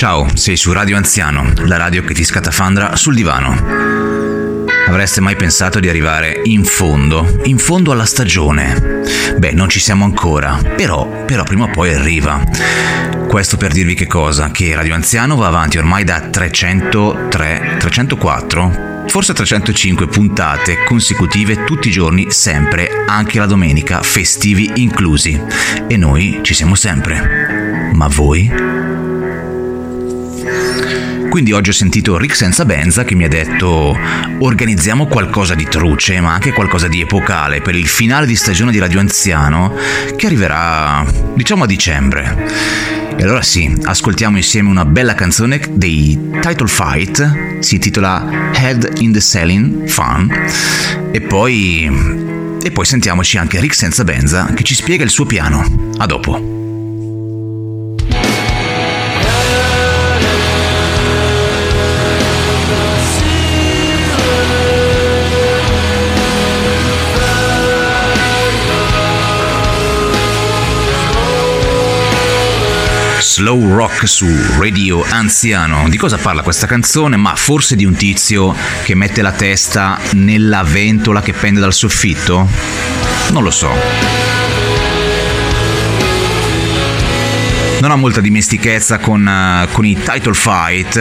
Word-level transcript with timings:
Ciao, 0.00 0.26
sei 0.34 0.56
su 0.56 0.72
Radio 0.72 0.96
Anziano, 0.96 1.52
la 1.66 1.76
radio 1.76 2.02
che 2.02 2.14
ti 2.14 2.24
scatafandra 2.24 2.96
sul 2.96 3.14
divano. 3.14 3.54
Avreste 4.88 5.20
mai 5.20 5.36
pensato 5.36 5.78
di 5.78 5.90
arrivare 5.90 6.40
in 6.44 6.64
fondo, 6.64 7.38
in 7.42 7.58
fondo 7.58 7.92
alla 7.92 8.06
stagione? 8.06 9.02
Beh, 9.36 9.52
non 9.52 9.68
ci 9.68 9.78
siamo 9.78 10.06
ancora, 10.06 10.58
però, 10.74 11.06
però 11.26 11.42
prima 11.42 11.64
o 11.64 11.70
poi 11.70 11.92
arriva. 11.92 12.42
Questo 13.28 13.58
per 13.58 13.72
dirvi 13.72 13.92
che 13.92 14.06
cosa? 14.06 14.50
Che 14.50 14.74
Radio 14.74 14.94
Anziano 14.94 15.36
va 15.36 15.48
avanti 15.48 15.76
ormai 15.76 16.04
da 16.04 16.18
303, 16.18 17.76
304, 17.78 19.04
forse 19.06 19.34
305 19.34 20.06
puntate 20.06 20.82
consecutive 20.82 21.64
tutti 21.64 21.88
i 21.88 21.92
giorni, 21.92 22.30
sempre, 22.30 23.04
anche 23.06 23.38
la 23.38 23.44
domenica, 23.44 24.00
festivi 24.00 24.70
inclusi. 24.76 25.38
E 25.86 25.96
noi 25.98 26.40
ci 26.40 26.54
siamo 26.54 26.74
sempre. 26.74 27.90
Ma 27.92 28.08
voi? 28.08 28.99
Quindi 31.30 31.52
oggi 31.52 31.70
ho 31.70 31.72
sentito 31.72 32.18
Rick 32.18 32.34
Senza 32.34 32.64
Benza 32.64 33.04
che 33.04 33.14
mi 33.14 33.22
ha 33.22 33.28
detto 33.28 33.96
organizziamo 34.40 35.06
qualcosa 35.06 35.54
di 35.54 35.64
truce 35.64 36.20
ma 36.20 36.32
anche 36.32 36.52
qualcosa 36.52 36.88
di 36.88 37.00
epocale 37.00 37.60
per 37.60 37.76
il 37.76 37.86
finale 37.86 38.26
di 38.26 38.34
stagione 38.34 38.72
di 38.72 38.80
Radio 38.80 38.98
Anziano 38.98 39.72
che 40.16 40.26
arriverà 40.26 41.06
diciamo 41.34 41.62
a 41.62 41.66
dicembre. 41.68 42.36
E 43.16 43.22
allora 43.22 43.42
sì, 43.42 43.72
ascoltiamo 43.80 44.38
insieme 44.38 44.70
una 44.70 44.84
bella 44.84 45.14
canzone 45.14 45.60
dei 45.70 46.18
Title 46.40 46.66
Fight, 46.66 47.60
si 47.60 47.76
intitola 47.76 48.50
Head 48.52 48.94
in 48.98 49.12
the 49.12 49.20
Selling 49.20 49.86
Fun 49.86 50.28
e 51.12 51.20
poi... 51.20 52.18
E 52.62 52.70
poi 52.72 52.84
sentiamoci 52.84 53.38
anche 53.38 53.58
Rick 53.60 53.74
Senza 53.74 54.04
Benza 54.04 54.52
che 54.52 54.64
ci 54.64 54.74
spiega 54.74 55.04
il 55.04 55.10
suo 55.10 55.24
piano. 55.24 55.92
A 55.96 56.06
dopo. 56.06 56.59
Slow 73.40 73.74
rock 73.74 74.06
su 74.06 74.26
Radio 74.58 75.02
Anziano. 75.02 75.88
Di 75.88 75.96
cosa 75.96 76.18
parla 76.18 76.42
questa 76.42 76.66
canzone? 76.66 77.16
Ma 77.16 77.34
forse 77.36 77.74
di 77.74 77.86
un 77.86 77.94
tizio 77.94 78.54
che 78.82 78.94
mette 78.94 79.22
la 79.22 79.32
testa 79.32 79.98
nella 80.12 80.62
ventola 80.62 81.22
che 81.22 81.32
pende 81.32 81.58
dal 81.58 81.72
soffitto? 81.72 82.46
Non 83.30 83.42
lo 83.42 83.50
so. 83.50 83.70
Non 87.80 87.90
ho 87.90 87.96
molta 87.96 88.20
dimestichezza 88.20 88.98
con, 88.98 89.26
uh, 89.26 89.72
con 89.72 89.86
i 89.86 89.94
title 89.94 90.34
fight, 90.34 90.92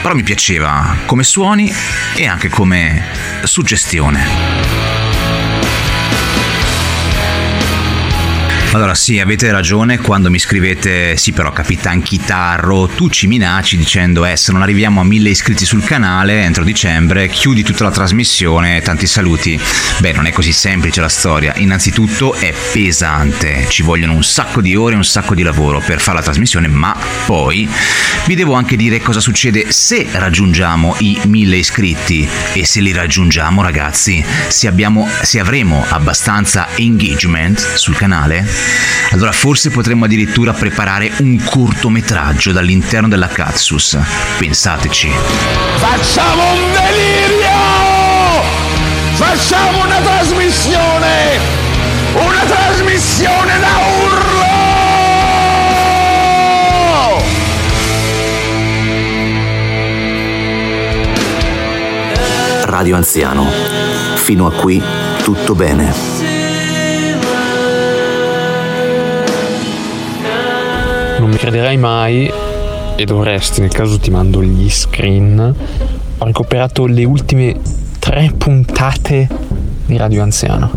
però 0.00 0.14
mi 0.14 0.22
piaceva 0.22 0.96
come 1.04 1.24
suoni 1.24 1.70
e 2.14 2.26
anche 2.26 2.48
come 2.48 3.04
suggestione. 3.42 4.61
Allora 8.74 8.94
sì, 8.94 9.20
avete 9.20 9.50
ragione 9.50 9.98
quando 9.98 10.30
mi 10.30 10.38
scrivete 10.38 11.14
sì 11.18 11.32
però 11.32 11.52
Capitan 11.52 12.00
Chitarro, 12.00 12.86
tu 12.86 13.10
ci 13.10 13.26
minacci 13.26 13.76
dicendo 13.76 14.24
eh 14.24 14.34
se 14.38 14.50
non 14.50 14.62
arriviamo 14.62 15.02
a 15.02 15.04
mille 15.04 15.28
iscritti 15.28 15.66
sul 15.66 15.84
canale 15.84 16.40
entro 16.40 16.64
dicembre 16.64 17.28
chiudi 17.28 17.62
tutta 17.62 17.84
la 17.84 17.90
trasmissione, 17.90 18.80
tanti 18.80 19.06
saluti. 19.06 19.60
Beh 19.98 20.12
non 20.12 20.24
è 20.24 20.32
così 20.32 20.52
semplice 20.52 21.02
la 21.02 21.10
storia, 21.10 21.52
innanzitutto 21.56 22.32
è 22.32 22.54
pesante, 22.72 23.66
ci 23.68 23.82
vogliono 23.82 24.14
un 24.14 24.24
sacco 24.24 24.62
di 24.62 24.74
ore 24.74 24.94
e 24.94 24.96
un 24.96 25.04
sacco 25.04 25.34
di 25.34 25.42
lavoro 25.42 25.82
per 25.84 26.00
fare 26.00 26.16
la 26.16 26.24
trasmissione 26.24 26.66
ma 26.66 26.96
poi 27.26 27.68
vi 28.24 28.34
devo 28.34 28.54
anche 28.54 28.76
dire 28.76 29.02
cosa 29.02 29.20
succede 29.20 29.70
se 29.70 30.06
raggiungiamo 30.10 30.96
i 31.00 31.20
mille 31.26 31.56
iscritti. 31.56 32.26
E 32.54 32.64
se 32.64 32.80
li 32.80 32.92
raggiungiamo 32.92 33.60
ragazzi, 33.60 34.24
se, 34.48 34.66
abbiamo, 34.66 35.06
se 35.20 35.40
avremo 35.40 35.84
abbastanza 35.88 36.68
engagement 36.76 37.74
sul 37.74 37.96
canale 37.96 38.61
allora 39.12 39.32
forse 39.32 39.70
potremmo 39.70 40.06
addirittura 40.06 40.52
preparare 40.52 41.12
un 41.18 41.42
cortometraggio 41.44 42.52
dall'interno 42.52 43.08
della 43.08 43.28
Katsus. 43.28 43.98
Pensateci. 44.38 45.10
Facciamo 45.76 46.52
un 46.52 46.72
delirio! 46.72 47.50
Facciamo 49.12 49.84
una 49.84 50.00
trasmissione! 50.00 51.38
Una 52.14 52.44
trasmissione 52.44 53.58
da 53.58 53.78
urlo! 54.02 54.42
Radio 62.64 62.96
Anziano. 62.96 63.46
Fino 64.16 64.46
a 64.46 64.52
qui 64.52 64.82
tutto 65.22 65.54
bene. 65.54 66.41
Non 71.22 71.30
mi 71.30 71.36
crederai 71.36 71.76
mai 71.76 72.28
e 72.96 73.04
dovresti, 73.04 73.60
nel 73.60 73.70
caso 73.70 73.96
ti 73.96 74.10
mando 74.10 74.42
gli 74.42 74.68
screen, 74.68 75.54
ho 76.18 76.24
recuperato 76.24 76.84
le 76.86 77.04
ultime 77.04 77.54
tre 78.00 78.32
puntate 78.36 79.28
di 79.86 79.96
Radio 79.96 80.20
Anziano, 80.24 80.68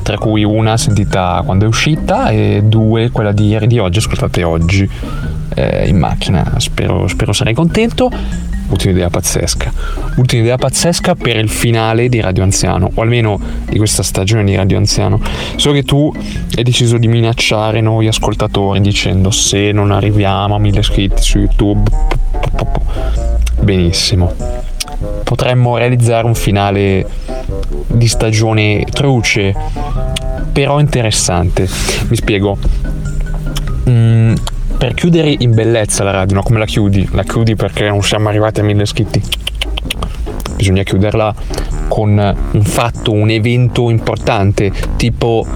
tra 0.00 0.16
cui 0.16 0.42
una 0.42 0.78
sentita 0.78 1.42
quando 1.44 1.66
è 1.66 1.68
uscita 1.68 2.30
e 2.30 2.62
due, 2.64 3.10
quella 3.10 3.32
di 3.32 3.48
ieri 3.48 3.66
di 3.66 3.78
oggi, 3.78 3.98
ascoltate 3.98 4.42
oggi 4.42 4.88
eh, 5.54 5.86
in 5.86 5.98
macchina, 5.98 6.54
spero, 6.56 7.06
spero 7.06 7.34
sarai 7.34 7.52
contento 7.52 8.10
ultima 8.72 8.92
idea 8.92 9.10
pazzesca. 9.10 9.72
Ultima 10.16 10.42
idea 10.42 10.56
pazzesca 10.56 11.14
per 11.14 11.36
il 11.36 11.48
finale 11.48 12.08
di 12.08 12.20
Radio 12.20 12.42
Anziano, 12.42 12.90
o 12.92 13.02
almeno 13.02 13.38
di 13.68 13.78
questa 13.78 14.02
stagione 14.02 14.44
di 14.44 14.56
Radio 14.56 14.78
Anziano. 14.78 15.20
So 15.56 15.72
che 15.72 15.84
tu 15.84 16.12
hai 16.56 16.62
deciso 16.62 16.96
di 16.96 17.06
minacciare 17.06 17.80
noi 17.80 18.08
ascoltatori 18.08 18.80
dicendo 18.80 19.30
se 19.30 19.72
non 19.72 19.90
arriviamo 19.90 20.54
a 20.54 20.58
mille 20.58 20.80
iscritti 20.80 21.22
su 21.22 21.38
YouTube. 21.38 21.90
Benissimo. 23.60 24.34
Potremmo 25.24 25.76
realizzare 25.76 26.26
un 26.26 26.34
finale 26.34 27.06
di 27.86 28.08
stagione 28.08 28.84
truce, 28.90 29.54
però 30.52 30.80
interessante. 30.80 31.68
Mi 32.08 32.16
spiego. 32.16 32.58
Mm, 33.88 34.34
per 34.82 34.94
chiudere 34.94 35.32
in 35.38 35.54
bellezza 35.54 36.02
la 36.02 36.10
radio, 36.10 36.34
no? 36.34 36.42
come 36.42 36.58
la 36.58 36.64
chiudi? 36.64 37.08
La 37.12 37.22
chiudi 37.22 37.54
perché 37.54 37.88
non 37.88 38.02
siamo 38.02 38.28
arrivati 38.28 38.58
a 38.58 38.64
mille 38.64 38.82
iscritti. 38.82 39.22
Bisogna 40.56 40.82
chiuderla 40.82 41.32
con 41.86 42.36
un 42.50 42.62
fatto, 42.64 43.12
un 43.12 43.30
evento 43.30 43.90
importante, 43.90 44.72
tipo 44.96 45.46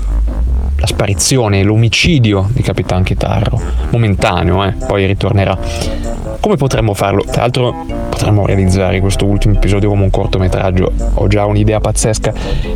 la 0.79 0.87
sparizione, 0.87 1.63
l'omicidio 1.63 2.49
di 2.53 2.63
Capitan 2.63 3.03
Chitarro, 3.03 3.61
momentaneo, 3.91 4.65
eh? 4.65 4.73
poi 4.87 5.07
ritornerà. 5.07 5.59
Come 6.41 6.57
potremmo 6.57 6.95
farlo? 6.95 7.25
Tra 7.25 7.43
l'altro 7.43 7.75
potremmo 8.11 8.47
realizzare 8.47 9.01
questo 9.01 9.25
ultimo 9.25 9.55
episodio 9.55 9.89
come 9.89 10.03
un 10.03 10.11
cortometraggio, 10.11 10.93
ho 11.15 11.27
già 11.29 11.45
un'idea 11.45 11.81
pazzesca. 11.81 12.33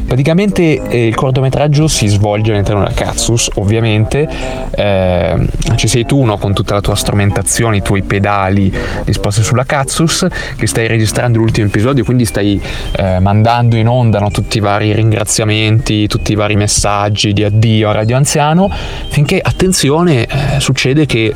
Praticamente 0.07 0.83
eh, 0.89 1.07
il 1.07 1.15
cortometraggio 1.15 1.87
si 1.87 2.09
svolge 2.09 2.53
all'interno 2.53 2.83
della 2.83 2.95
Katsus, 2.95 3.51
ovviamente, 3.57 4.29
eh, 4.71 5.47
ci 5.77 5.89
sei 5.89 6.05
tu 6.05 6.25
no, 6.25 6.37
con 6.39 6.53
tutta 6.53 6.75
la 6.75 6.81
tua 6.81 6.95
strumentazione, 6.95 7.77
i 7.77 7.83
tuoi 7.83 8.03
pedali 8.03 8.73
disposti 9.05 9.43
sulla 9.43 9.65
Katsus, 9.65 10.27
che 10.57 10.67
stai 10.67 10.87
registrando 10.87 11.39
l'ultimo 11.39 11.67
episodio, 11.67 12.05
quindi 12.05 12.25
stai 12.25 12.61
eh, 12.97 13.19
mandando 13.21 13.77
in 13.77 13.89
onda 13.89 14.19
no, 14.19 14.31
tutti 14.31 14.59
i 14.59 14.61
vari 14.61 14.93
ringraziamenti, 14.93 16.07
tutti 16.07 16.33
i 16.33 16.35
vari 16.35 16.57
messaggi 16.57 17.33
di 17.33 17.45
addio 17.45 17.90
a 17.91 17.95
Radio 17.95 18.17
Anziano, 18.17 18.71
finché 19.09 19.41
attenzione, 19.43 20.27
eh, 20.27 20.61
succede 20.61 21.07
che 21.07 21.35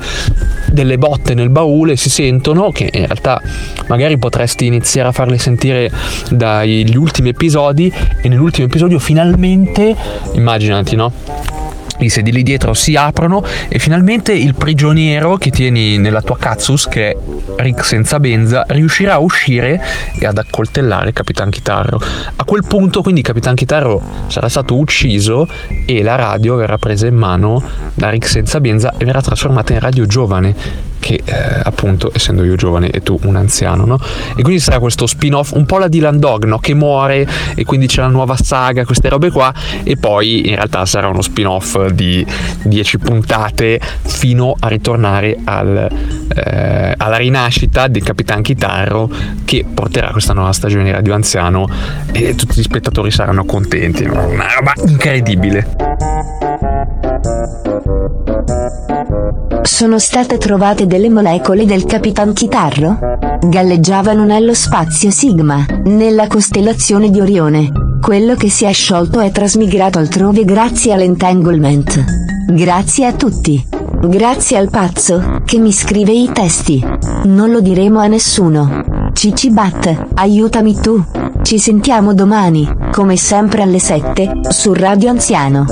delle 0.71 0.99
botte 0.99 1.35
nel 1.35 1.51
baule 1.51 1.97
si 1.97 2.11
sentono, 2.11 2.71
che 2.71 2.91
in 2.93 3.07
realtà 3.07 3.41
magari 3.87 4.19
potresti 4.19 4.67
iniziare 4.67 5.09
a 5.09 5.13
farle 5.13 5.39
sentire 5.39 5.91
dagli 6.31 6.97
ultimi 6.97 7.31
episodi 7.31 7.93
e 8.21 8.29
nell'ultimo 8.29 8.67
episodio 8.67 8.99
finalmente, 8.99 9.95
immaginati, 10.33 10.97
no? 10.97 11.13
I 11.99 12.09
sedili 12.09 12.43
dietro 12.43 12.75
si 12.75 12.97
aprono 12.97 13.45
e 13.69 13.79
finalmente 13.79 14.33
il 14.33 14.55
prigioniero 14.55 15.37
che 15.37 15.51
tieni 15.51 15.99
nella 15.99 16.23
tua 16.23 16.37
Katsus, 16.39 16.89
che 16.89 17.11
è 17.11 17.17
Rick 17.57 17.85
senza 17.85 18.19
benza, 18.21 18.65
riuscirà 18.69 19.15
a 19.15 19.19
uscire 19.19 19.81
e 20.19 20.27
ad 20.27 20.39
accoltellare 20.39 21.13
Capitan 21.13 21.51
Chitarro. 21.51 22.01
A 22.37 22.45
quel 22.45 22.65
punto 22.67 23.03
quindi 23.03 23.23
Capitan 23.23 23.55
Chitarro 23.55 24.03
sarà 24.27 24.49
stato 24.49 24.77
ucciso 24.77 25.49
e 25.87 26.03
la 26.03 26.17
radio 26.17 26.57
verrà 26.57 26.79
presa 26.79 27.07
in 27.07 27.17
mano 27.17 27.63
da 27.95 28.11
Rick 28.11 28.29
senza 28.29 28.61
benza 28.61 28.93
e 28.97 29.05
verrà 29.05 29.21
trasformata 29.21 29.73
in 29.73 29.81
radio 29.81 30.07
giovane 30.07 30.93
che 31.05 31.21
eh, 31.23 31.61
appunto 31.63 32.11
essendo 32.15 32.45
io 32.45 32.57
giovane 32.57 32.89
e 32.89 33.03
tu 33.03 33.19
un 33.25 33.37
anziano, 33.37 33.85
no? 33.85 33.99
E 34.35 34.41
quindi 34.41 34.59
sarà 34.59 34.79
questo 34.79 35.07
spin-off, 35.07 35.53
un 35.53 35.67
po' 35.67 35.77
la 35.77 35.87
Dylan 35.87 36.19
Dog, 36.19 36.45
no? 36.45 36.57
Che 36.59 36.73
muore 36.73 37.29
e 37.55 37.65
quindi 37.65 37.89
c'è 37.89 38.01
la 38.01 38.09
nuova 38.09 38.39
saga, 38.39 38.87
queste 38.87 39.11
robe 39.11 39.31
qua, 39.31 39.53
e 39.83 39.99
poi 39.99 40.49
in 40.49 40.55
realtà 40.55 40.87
sarà 40.87 41.09
uno 41.09 41.21
spin-off 41.21 41.89
di 41.89 42.25
10 42.63 42.99
puntate 42.99 43.79
fino 44.01 44.57
a 44.59 44.69
ritornare 44.69 45.37
al, 45.45 45.91
eh, 46.35 46.95
alla 46.97 47.17
rinascita 47.17 47.87
del 47.89 48.03
Capitan 48.03 48.41
Chitarro 48.41 49.11
che 49.45 49.67
porterà 49.75 50.11
questa 50.11 50.33
nuova 50.33 50.53
stagione 50.55 50.85
di 50.85 50.91
Radio 50.91 51.13
Anziano 51.13 51.69
e 52.13 52.35
tutti 52.35 52.59
gli 52.59 52.63
spettatori 52.63 53.11
saranno 53.11 53.45
contenti. 53.45 54.05
Una 54.05 54.47
roba 54.55 54.73
incredibile. 54.87 55.67
Sono 59.65 59.99
state 59.99 60.39
trovate 60.39 60.87
delle 60.95 61.11
molecole 61.11 61.65
del 61.65 61.87
Capitan 61.87 62.33
Chitarro? 62.33 62.97
Galleggiavano 63.49 64.25
nello 64.25 64.55
spazio 64.55 65.11
Sigma, 65.11 65.67
nella 65.87 66.29
costellazione 66.29 67.11
di 67.11 67.19
Orione. 67.19 67.73
Quello 68.01 68.37
che 68.37 68.49
si 68.49 68.65
è 68.65 68.73
sciolto 68.73 69.19
è 69.19 69.33
trasmigrato 69.33 69.99
altrove 69.99 70.45
grazie 70.45 70.93
all'entanglement. 70.93 72.05
Grazie 72.47 73.07
a 73.07 73.13
tutti. 73.13 73.67
Grazie 74.07 74.57
al 74.57 74.71
pazzo, 74.71 75.41
che 75.45 75.59
mi 75.59 75.73
scrive 75.73 76.13
i 76.13 76.31
testi. 76.33 76.81
Non 77.25 77.51
lo 77.51 77.61
diremo 77.61 77.99
a 77.99 78.07
nessuno. 78.07 79.11
Cici 79.15 79.51
Bat, 79.51 80.11
aiutami 80.15 80.79
tu. 80.79 81.03
Ci 81.43 81.59
sentiamo 81.59 82.15
domani, 82.15 82.69
come 82.93 83.17
sempre 83.17 83.63
alle 83.63 83.81
7, 83.81 84.31
su 84.49 84.73
Radio 84.73 85.11
Anziano. 85.11 85.65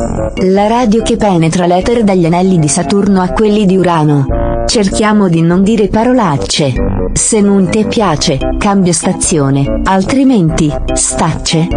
La 0.50 0.66
radio 0.66 1.02
che 1.02 1.16
penetra 1.16 1.66
l'etere 1.66 2.02
dagli 2.02 2.26
anelli 2.26 2.58
di 2.58 2.68
Saturno 2.68 3.20
a 3.20 3.28
quelli 3.28 3.66
di 3.66 3.76
Urano. 3.76 4.41
Cerchiamo 4.66 5.28
di 5.28 5.42
non 5.42 5.62
dire 5.62 5.88
parolacce. 5.88 6.72
Se 7.12 7.40
non 7.40 7.68
ti 7.68 7.84
piace, 7.84 8.38
cambia 8.58 8.92
stazione, 8.92 9.82
altrimenti, 9.84 10.72
stacce. 10.94 11.68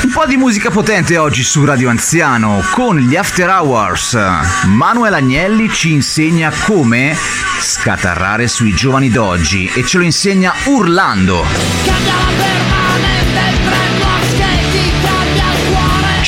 Un 0.00 0.12
po' 0.12 0.26
di 0.26 0.36
musica 0.36 0.70
potente 0.70 1.16
oggi 1.16 1.42
su 1.42 1.64
Radio 1.64 1.90
Anziano 1.90 2.60
con 2.72 2.98
gli 2.98 3.14
After 3.14 3.48
Hours. 3.48 4.18
Manuel 4.66 5.14
Agnelli 5.14 5.68
ci 5.68 5.92
insegna 5.92 6.50
come 6.66 7.14
scatarrare 7.60 8.48
sui 8.48 8.74
giovani 8.74 9.10
d'oggi 9.10 9.70
e 9.74 9.84
ce 9.84 9.98
lo 9.98 10.04
insegna 10.04 10.52
urlando. 10.66 11.44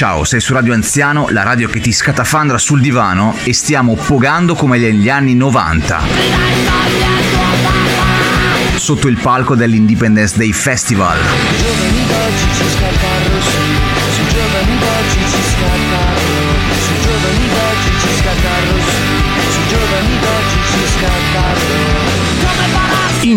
Ciao, 0.01 0.25
sei 0.25 0.41
su 0.41 0.55
Radio 0.55 0.73
Anziano, 0.73 1.29
la 1.29 1.43
radio 1.43 1.69
che 1.69 1.79
ti 1.79 1.93
scatafandra 1.93 2.57
sul 2.57 2.81
divano 2.81 3.37
e 3.45 3.53
stiamo 3.53 3.97
pogando 3.97 4.55
come 4.55 4.79
negli 4.79 5.11
anni 5.11 5.35
90. 5.35 6.01
Sotto 8.77 9.09
il 9.09 9.19
palco 9.21 9.55
dell'Independence 9.55 10.39
Day 10.39 10.53
Festival. 10.53 11.19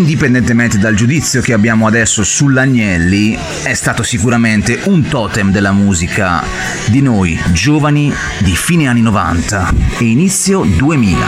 Indipendentemente 0.04 0.78
dal 0.80 0.96
giudizio 0.96 1.40
che 1.40 1.54
abbiamo 1.54 1.88
adesso 1.88 2.26
sull'Agnelli, 2.26 3.40
è 3.64 3.74
stato 3.74 4.04
sicuramente 4.04 4.82
un 4.84 5.08
totem 5.08 5.50
della 5.50 5.72
musica 5.72 6.44
di 6.88 7.02
noi 7.02 7.40
giovani 7.54 8.14
di 8.40 8.54
fine 8.54 8.88
anni 8.88 9.00
90 9.00 9.74
e 10.00 10.04
inizio 10.04 10.64
2000. 10.64 11.28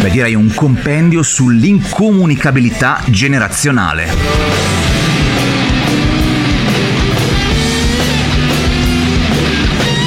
Beh, 0.00 0.10
direi 0.10 0.36
un 0.36 0.54
compendio 0.54 1.24
sull'incomunicabilità 1.24 3.02
generazionale. 3.06 4.67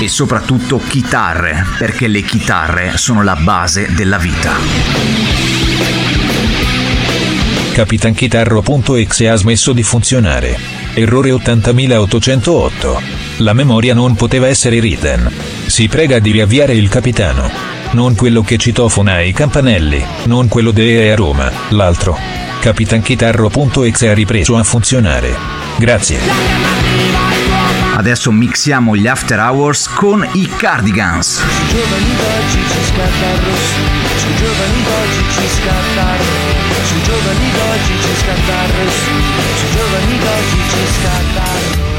E 0.01 0.07
soprattutto 0.07 0.79
chitarre, 0.79 1.63
perché 1.77 2.07
le 2.07 2.23
chitarre 2.23 2.97
sono 2.97 3.21
la 3.21 3.35
base 3.35 3.93
della 3.93 4.17
vita. 4.17 4.55
Capitanchitarro.exe 7.71 9.29
ha 9.29 9.35
smesso 9.35 9.73
di 9.73 9.83
funzionare. 9.83 10.57
Errore 10.95 11.29
80808. 11.29 13.01
La 13.37 13.53
memoria 13.53 13.93
non 13.93 14.15
poteva 14.15 14.47
essere 14.47 14.79
written. 14.79 15.31
Si 15.67 15.87
prega 15.87 16.17
di 16.17 16.31
riavviare 16.31 16.73
il 16.73 16.89
capitano. 16.89 17.51
Non 17.91 18.15
quello 18.15 18.41
che 18.41 18.57
citofona 18.57 19.21
i 19.21 19.33
campanelli, 19.33 20.03
non 20.23 20.47
quello 20.47 20.71
de 20.71 21.11
a 21.11 21.15
Roma, 21.15 21.51
l'altro. 21.69 22.17
Capitanchitarro.exe 22.59 24.09
ha 24.09 24.13
ripreso 24.15 24.57
a 24.57 24.63
funzionare. 24.63 25.35
Grazie. 25.77 26.90
Adesso 27.93 28.31
mixiamo 28.31 28.95
gli 28.95 29.05
After 29.05 29.37
Hours 29.39 29.87
con 29.89 30.27
i 30.33 30.47
Cardigans. 30.47 31.39
Sui 31.39 31.67
giovani 31.67 32.15
d'oggi 32.15 32.63
ci 32.69 32.83
scatta 32.85 33.29
il 33.33 33.41
rosso, 33.41 33.81
sui 34.15 34.35
giovani 34.35 34.83
d'oggi 34.83 35.23
ci 35.29 35.47
scatta 35.47 36.15
il 36.15 36.25
rosso, 36.25 36.85
sui 36.87 37.01
giovani 37.03 37.51
d'oggi 37.51 38.01
ci 38.01 38.15
scatta 38.15 38.63
il 38.63 38.71
rosso, 38.79 39.11
sui 39.55 39.71
giovani 39.71 40.17
d'oggi 40.17 40.61
ci 40.69 40.83
scatta 40.93 41.90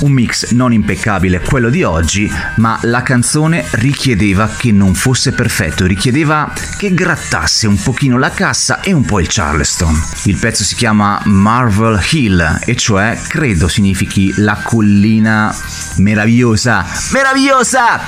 Un 0.00 0.12
mix 0.12 0.52
non 0.52 0.72
impeccabile 0.72 1.40
quello 1.40 1.68
di 1.68 1.82
oggi, 1.82 2.32
ma 2.56 2.78
la 2.84 3.02
canzone 3.02 3.66
richiedeva 3.72 4.48
che 4.48 4.72
non 4.72 4.94
fosse 4.94 5.32
perfetto, 5.32 5.84
richiedeva 5.84 6.50
che 6.78 6.94
grattasse 6.94 7.66
un 7.66 7.76
pochino 7.76 8.16
la 8.16 8.30
cassa 8.30 8.80
e 8.80 8.92
un 8.92 9.04
po' 9.04 9.20
il 9.20 9.26
Charleston. 9.28 9.94
Il 10.24 10.38
pezzo 10.38 10.64
si 10.64 10.74
chiama 10.74 11.20
Marvel 11.24 12.00
Hill, 12.10 12.60
e 12.64 12.76
cioè 12.76 13.20
credo 13.28 13.68
significhi 13.68 14.32
la 14.36 14.58
collina 14.62 15.54
meravigliosa, 15.96 16.86
meravigliosa 17.12 18.00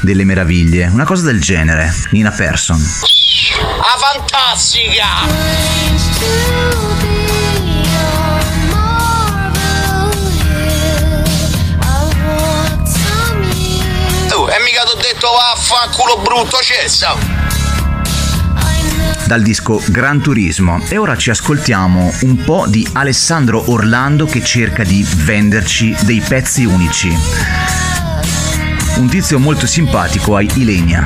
delle 0.00 0.24
meraviglie, 0.24 0.88
una 0.88 1.04
cosa 1.04 1.26
del 1.26 1.40
genere. 1.40 1.94
Nina 2.10 2.32
Persson. 2.32 2.80
A 3.78 3.96
fantastica! 3.98 5.14
T'ho 14.86 14.94
detto 14.94 15.26
vaffanculo 15.32 16.18
brutto 16.18 16.58
cessa! 16.58 17.16
dal 19.26 19.42
disco 19.42 19.82
Gran 19.88 20.20
Turismo 20.20 20.80
e 20.88 20.96
ora 20.96 21.16
ci 21.16 21.30
ascoltiamo 21.30 22.12
un 22.20 22.44
po' 22.44 22.66
di 22.68 22.88
Alessandro 22.92 23.72
Orlando 23.72 24.26
che 24.26 24.44
cerca 24.44 24.84
di 24.84 25.04
venderci 25.04 25.92
dei 26.02 26.20
pezzi 26.20 26.64
unici. 26.64 27.12
Un 28.98 29.08
tizio 29.08 29.40
molto 29.40 29.66
simpatico 29.66 30.36
ai 30.36 30.48
Ilenia. 30.54 31.02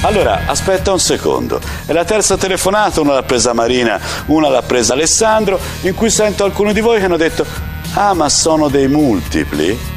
Allora, 0.00 0.46
aspetta 0.46 0.90
un 0.90 1.00
secondo. 1.00 1.60
È 1.84 1.92
la 1.92 2.06
terza 2.06 2.38
telefonata, 2.38 3.02
una 3.02 3.12
l'ha 3.12 3.24
presa 3.24 3.52
Marina, 3.52 4.00
una 4.26 4.48
l'ha 4.48 4.62
presa 4.62 4.94
Alessandro, 4.94 5.60
in 5.82 5.94
cui 5.94 6.08
sento 6.08 6.44
alcuni 6.44 6.72
di 6.72 6.80
voi 6.80 6.98
che 6.98 7.04
hanno 7.04 7.18
detto 7.18 7.44
Ah, 7.92 8.14
ma 8.14 8.30
sono 8.30 8.68
dei 8.68 8.88
multipli? 8.88 9.96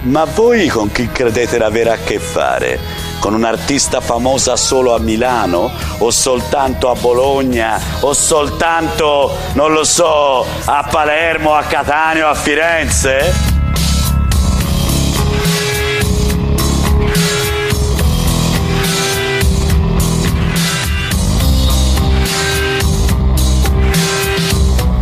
Ma 0.00 0.24
voi 0.24 0.68
con 0.68 0.92
chi 0.92 1.10
credete 1.10 1.56
di 1.56 1.62
avere 1.64 1.90
a 1.90 1.96
che 1.96 2.20
fare? 2.20 2.78
Con 3.18 3.34
un'artista 3.34 4.00
famosa 4.00 4.54
solo 4.54 4.94
a 4.94 5.00
Milano? 5.00 5.72
O 5.98 6.12
soltanto 6.12 6.88
a 6.88 6.94
Bologna? 6.94 7.80
O 8.00 8.12
soltanto, 8.12 9.36
non 9.54 9.72
lo 9.72 9.82
so, 9.82 10.46
a 10.66 10.86
Palermo, 10.88 11.52
a 11.52 11.64
Catania 11.64 12.28
a 12.28 12.34
Firenze? 12.34 13.56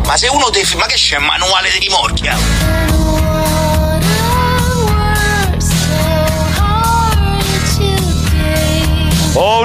Ma 0.06 0.16
se 0.16 0.28
uno 0.28 0.48
dei 0.48 0.66
ma 0.76 0.86
che 0.86 0.94
c'è 0.94 1.18
manuale 1.18 1.68
di 1.70 1.80
rimorchia? 1.80 3.05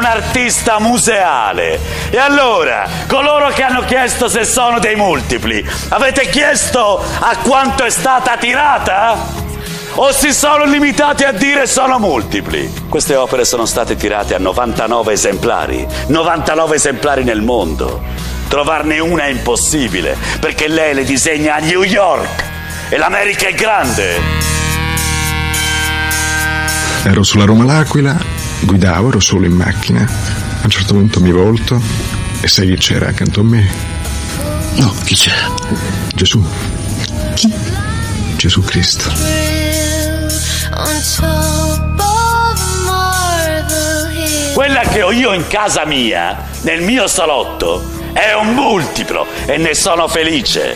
Un 0.02 0.06
artista 0.06 0.80
museale. 0.80 1.80
E 2.10 2.18
allora, 2.18 2.90
coloro 3.08 3.50
che 3.50 3.62
hanno 3.62 3.82
chiesto 3.82 4.28
se 4.28 4.46
sono 4.46 4.80
dei 4.80 4.96
multipli, 4.96 5.64
avete 5.90 6.28
chiesto 6.28 7.04
a 7.20 7.38
quanto 7.38 7.84
è 7.84 7.90
stata 7.92 8.36
tirata? 8.38 9.16
O 9.96 10.12
si 10.12 10.34
sono 10.34 10.64
limitati 10.64 11.24
a 11.24 11.32
dire 11.32 11.68
sono 11.68 12.00
multipli? 12.00 12.88
Queste 12.90 13.16
opere 13.16 13.46
sono 13.46 13.66
state 13.66 13.96
tirate 13.96 14.34
a 14.34 14.40
99 14.40 15.14
esemplari, 15.14 15.86
99 16.08 16.76
esemplari 16.76 17.24
nel 17.24 17.42
mondo. 17.42 18.02
Trovarne 18.48 18.98
una 19.00 19.26
è 19.26 19.30
impossibile, 19.30 20.18
perché 20.40 20.68
lei 20.68 20.96
le 20.96 21.04
disegna 21.04 21.56
a 21.56 21.60
New 21.60 21.84
York 21.84 22.44
e 22.90 22.98
l'America 22.98 23.48
è 23.48 23.54
grande. 23.54 24.50
Ero 27.04 27.24
sulla 27.24 27.46
Roma 27.46 27.66
L'Aquila, 27.66 28.31
guidavo, 28.62 29.10
ero 29.10 29.20
solo 29.20 29.46
in 29.46 29.54
macchina. 29.54 30.02
A 30.02 30.64
un 30.64 30.70
certo 30.70 30.94
punto 30.94 31.20
mi 31.20 31.32
volto 31.32 31.82
e 32.42 32.48
sai 32.48 32.68
chi 32.68 32.76
c'era 32.76 33.10
accanto 33.10 33.42
a 33.42 33.44
me? 33.44 33.70
No, 34.76 34.94
chi 35.04 35.16
c'era? 35.16 35.50
Gesù. 36.14 36.44
Chi? 37.34 37.54
Gesù 38.38 38.62
Cristo. 38.64 39.12
Quella 44.54 44.82
che 44.82 45.02
ho 45.02 45.12
io 45.12 45.34
in 45.34 45.48
casa 45.48 45.86
mia, 45.86 46.46
nel 46.62 46.82
mio 46.82 47.08
salotto, 47.08 47.84
è 48.14 48.34
un 48.34 48.54
multiplo 48.54 49.26
e 49.46 49.58
ne 49.58 49.74
sono 49.74 50.08
felice. 50.08 50.76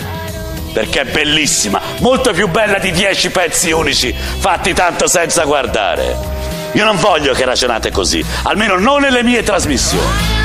Perché 0.73 1.01
è 1.01 1.05
bellissima, 1.05 1.81
molto 1.99 2.33
più 2.33 2.49
bella 2.49 2.79
di 2.79 2.91
dieci 2.91 3.29
pezzi 3.29 3.71
unici 3.71 4.13
fatti 4.13 4.73
tanto 4.73 5.07
senza 5.07 5.45
guardare. 5.45 6.44
Io 6.75 6.83
non 6.83 6.97
voglio 6.97 7.33
che 7.33 7.45
ragionate 7.45 7.89
così, 7.89 8.23
almeno 8.43 8.77
non 8.77 8.99
nelle 8.99 9.23
mie 9.23 9.43
trasmissioni. 9.43 10.44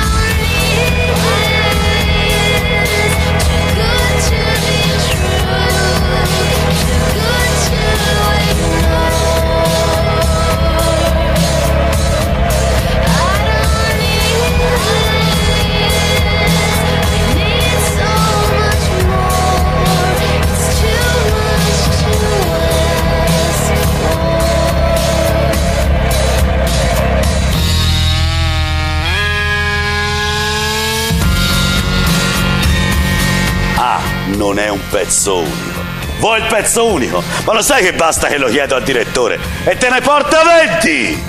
Pezzo 35.00 35.38
unico. 35.38 35.82
Vuoi 36.18 36.40
il 36.40 36.46
pezzo 36.46 36.84
unico? 36.84 37.22
Ma 37.44 37.54
lo 37.54 37.62
sai 37.62 37.82
che 37.82 37.94
basta 37.94 38.28
che 38.28 38.36
lo 38.36 38.48
chiedo 38.48 38.74
al 38.74 38.82
direttore 38.82 39.40
e 39.64 39.78
te 39.78 39.88
ne 39.88 40.02
porta 40.02 40.42
20! 40.42 41.24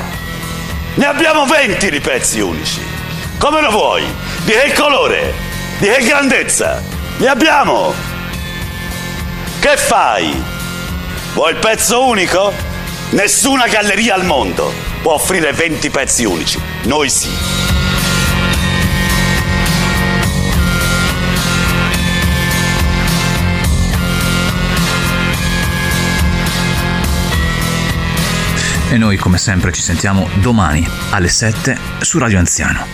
Ne 0.95 1.05
abbiamo 1.05 1.45
20 1.45 1.89
di 1.89 2.01
pezzi 2.01 2.41
unici. 2.41 2.81
Come 3.37 3.61
lo 3.61 3.71
vuoi? 3.71 4.03
Di 4.43 4.51
che 4.51 4.73
colore? 4.73 5.33
Di 5.77 5.87
che 5.87 6.03
grandezza? 6.03 6.83
Ne 7.15 7.27
abbiamo! 7.27 7.93
Che 9.61 9.77
fai? 9.77 10.43
Vuoi 11.33 11.53
il 11.53 11.59
pezzo 11.59 12.05
unico? 12.05 12.51
Nessuna 13.11 13.67
galleria 13.67 14.15
al 14.15 14.25
mondo 14.25 14.73
può 15.01 15.13
offrire 15.13 15.53
20 15.53 15.89
pezzi 15.89 16.25
unici. 16.25 16.59
Noi 16.83 17.09
sì. 17.09 17.29
E 28.91 28.97
noi 28.97 29.15
come 29.15 29.37
sempre 29.37 29.71
ci 29.71 29.81
sentiamo 29.81 30.27
domani 30.41 30.85
alle 31.11 31.29
7 31.29 31.77
su 32.01 32.19
Radio 32.19 32.39
Anziano. 32.39 32.85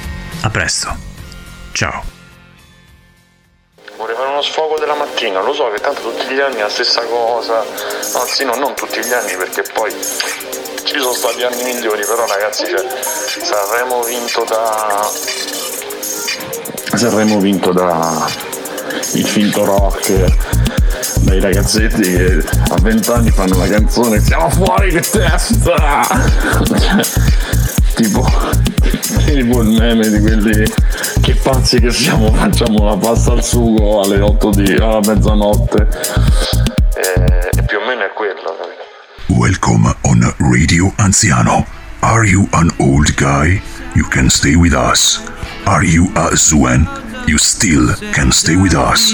A 0.42 0.50
presto. 0.52 0.96
Ciao. 1.72 2.04
Uno 3.98 4.42
sfogo 4.44 4.78
della 4.78 4.94
mattina, 4.94 5.42
lo 5.42 5.54
so 5.54 5.72
che 5.72 5.82
tanto 5.82 6.02
tutti 6.02 6.32
gli 6.32 6.40
anni 6.40 6.58
è 6.58 6.62
la 6.62 6.70
stessa 6.70 7.02
cosa, 7.02 7.66
anzi 8.14 8.46
no, 8.46 8.54
non 8.54 8.76
tutti 8.76 9.00
gli 9.04 9.12
anni 9.12 9.36
perché 9.38 9.64
poi 9.74 9.92
ci 10.84 11.00
sono 11.00 11.14
stati 11.14 11.42
anni 11.42 11.64
migliori, 11.64 12.06
però 12.06 12.28
ragazzi 12.28 12.66
cioè, 12.68 12.86
Sanremo 13.42 14.04
vinto 14.04 14.46
da... 14.48 15.10
Sanremo 16.94 17.40
vinto 17.40 17.72
da 17.72 18.30
il 19.14 19.28
finto 19.28 19.66
rock 19.66 20.67
dai 21.22 21.40
ragazzetti 21.40 22.02
che 22.02 22.44
a 22.70 22.76
20 22.82 23.12
anni 23.12 23.32
fanno 23.32 23.58
la 23.58 23.68
canzone 23.68 24.20
siamo 24.22 24.50
fuori 24.50 24.92
di 24.92 25.02
testa! 25.02 26.08
Tipo 27.98 28.24
tipo 29.26 29.62
il 29.62 29.70
meme 29.70 30.10
di 30.10 30.20
quelli 30.20 30.66
che 31.22 31.36
pazzi 31.36 31.80
che 31.80 31.92
siamo 31.92 32.32
facciamo 32.32 32.86
la 32.86 32.96
pasta 32.96 33.32
al 33.32 33.44
sugo 33.44 34.02
alle 34.02 34.20
8 34.22 34.50
di 34.52 34.74
alla 34.74 35.00
mezzanotte. 35.00 35.88
E, 36.96 37.50
e 37.58 37.64
più 37.64 37.80
o 37.80 37.86
meno 37.88 38.02
è 38.02 38.12
quello 38.14 38.56
Welcome 39.28 39.96
on 40.02 40.34
Radio 40.38 40.94
Anziano. 40.98 41.66
Are 42.00 42.26
you 42.26 42.48
an 42.52 42.72
old 42.80 43.14
guy? 43.16 43.62
You 43.94 44.08
can 44.08 44.30
stay 44.30 44.56
with 44.56 44.74
us. 44.74 45.22
Are 45.66 45.84
you 45.84 46.10
a 46.16 46.36
Zuen? 46.36 46.88
You 47.26 47.38
still 47.38 47.94
can 48.14 48.32
stay 48.32 48.56
with 48.56 48.74
us 48.74 49.14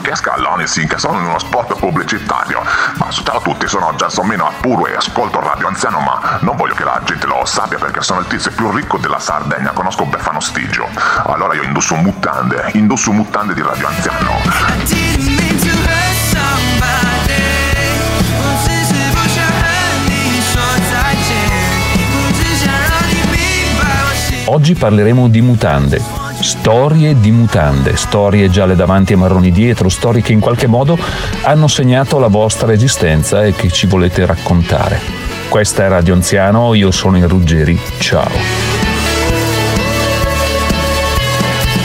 che 0.00 0.14
scalloni 0.14 0.66
sì, 0.66 0.86
che 0.86 0.98
sono 0.98 1.18
in 1.18 1.24
uno 1.26 1.38
spot 1.38 1.78
pubblicitario. 1.78 2.62
Ma 2.96 3.10
ciao 3.10 3.38
a 3.38 3.40
tutti, 3.40 3.66
sono 3.68 3.94
Gelsomino 3.94 4.46
Appuro 4.46 4.86
e 4.86 4.94
ascolto 4.94 5.40
Radio 5.40 5.68
Anziano, 5.68 6.00
ma 6.00 6.38
non 6.40 6.56
voglio 6.56 6.74
che 6.74 6.84
la 6.84 7.00
gente 7.04 7.26
lo 7.26 7.44
sappia 7.44 7.78
perché 7.78 8.00
sono 8.02 8.20
il 8.20 8.26
tizio 8.26 8.50
più 8.52 8.70
ricco 8.70 8.98
della 8.98 9.18
Sardegna, 9.18 9.70
conosco 9.70 10.04
Befano 10.06 10.40
Stigio. 10.40 10.88
Allora 11.26 11.54
io 11.54 11.62
indosso 11.62 11.94
mutande, 11.96 12.70
indosso 12.74 13.12
mutande 13.12 13.54
di 13.54 13.62
Radio 13.62 13.86
Anziano. 13.86 14.98
Oggi 24.46 24.74
parleremo 24.74 25.28
di 25.28 25.40
mutande, 25.42 26.02
storie 26.40 27.18
di 27.18 27.30
mutande, 27.30 27.96
storie 27.96 28.50
gialle 28.50 28.74
davanti 28.74 29.12
e 29.12 29.16
marroni 29.16 29.50
dietro, 29.50 29.88
storie 29.88 30.22
che 30.22 30.32
in 30.32 30.40
qualche 30.40 30.66
modo 30.66 30.98
hanno 31.42 31.68
segnato 31.68 32.18
la 32.18 32.28
vostra 32.28 32.72
esistenza 32.72 33.44
e 33.44 33.54
che 33.54 33.70
ci 33.70 33.86
volete 33.86 34.26
raccontare. 34.26 35.00
Questa 35.48 35.84
è 35.84 35.88
Radio 35.88 36.14
Anziano, 36.14 36.74
io 36.74 36.90
sono 36.90 37.16
il 37.18 37.28
Ruggeri, 37.28 37.78
ciao. 37.98 38.30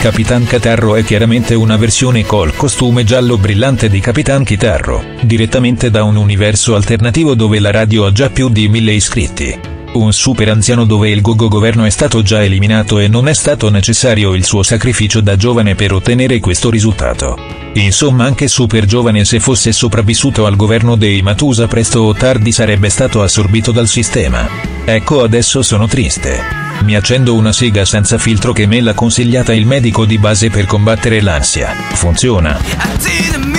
Capitan 0.00 0.44
Catarro 0.46 0.94
è 0.94 1.02
chiaramente 1.02 1.54
una 1.54 1.76
versione 1.76 2.24
col 2.24 2.54
costume 2.54 3.02
giallo 3.02 3.38
brillante 3.38 3.88
di 3.88 3.98
Capitan 3.98 4.44
Chitarro, 4.44 5.02
direttamente 5.22 5.90
da 5.90 6.04
un 6.04 6.16
universo 6.16 6.76
alternativo 6.76 7.34
dove 7.34 7.58
la 7.58 7.72
radio 7.72 8.06
ha 8.06 8.12
già 8.12 8.30
più 8.30 8.48
di 8.48 8.68
mille 8.68 8.92
iscritti 8.92 9.74
un 9.98 10.12
super 10.12 10.48
anziano 10.48 10.84
dove 10.84 11.10
il 11.10 11.20
gogo 11.20 11.48
governo 11.48 11.84
è 11.84 11.90
stato 11.90 12.22
già 12.22 12.42
eliminato 12.42 12.98
e 12.98 13.08
non 13.08 13.28
è 13.28 13.34
stato 13.34 13.68
necessario 13.70 14.34
il 14.34 14.44
suo 14.44 14.62
sacrificio 14.62 15.20
da 15.20 15.36
giovane 15.36 15.74
per 15.74 15.92
ottenere 15.92 16.40
questo 16.40 16.70
risultato. 16.70 17.38
Insomma 17.74 18.24
anche 18.24 18.48
super 18.48 18.86
giovane 18.86 19.24
se 19.24 19.40
fosse 19.40 19.72
sopravvissuto 19.72 20.46
al 20.46 20.56
governo 20.56 20.96
dei 20.96 21.20
Matusa 21.22 21.66
presto 21.66 22.00
o 22.00 22.14
tardi 22.14 22.52
sarebbe 22.52 22.88
stato 22.88 23.22
assorbito 23.22 23.72
dal 23.72 23.88
sistema. 23.88 24.48
Ecco 24.84 25.22
adesso 25.22 25.62
sono 25.62 25.86
triste. 25.86 26.40
Mi 26.84 26.94
accendo 26.94 27.34
una 27.34 27.52
sega 27.52 27.84
senza 27.84 28.18
filtro 28.18 28.52
che 28.52 28.66
me 28.66 28.80
l'ha 28.80 28.94
consigliata 28.94 29.52
il 29.52 29.66
medico 29.66 30.04
di 30.04 30.18
base 30.18 30.50
per 30.50 30.66
combattere 30.66 31.20
l'ansia. 31.20 31.74
Funziona. 31.92 33.55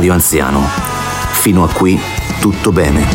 Radio 0.00 0.14
Anziano. 0.14 0.66
Fino 1.32 1.62
a 1.62 1.68
qui 1.68 2.00
tutto 2.40 2.72
bene. 2.72 3.06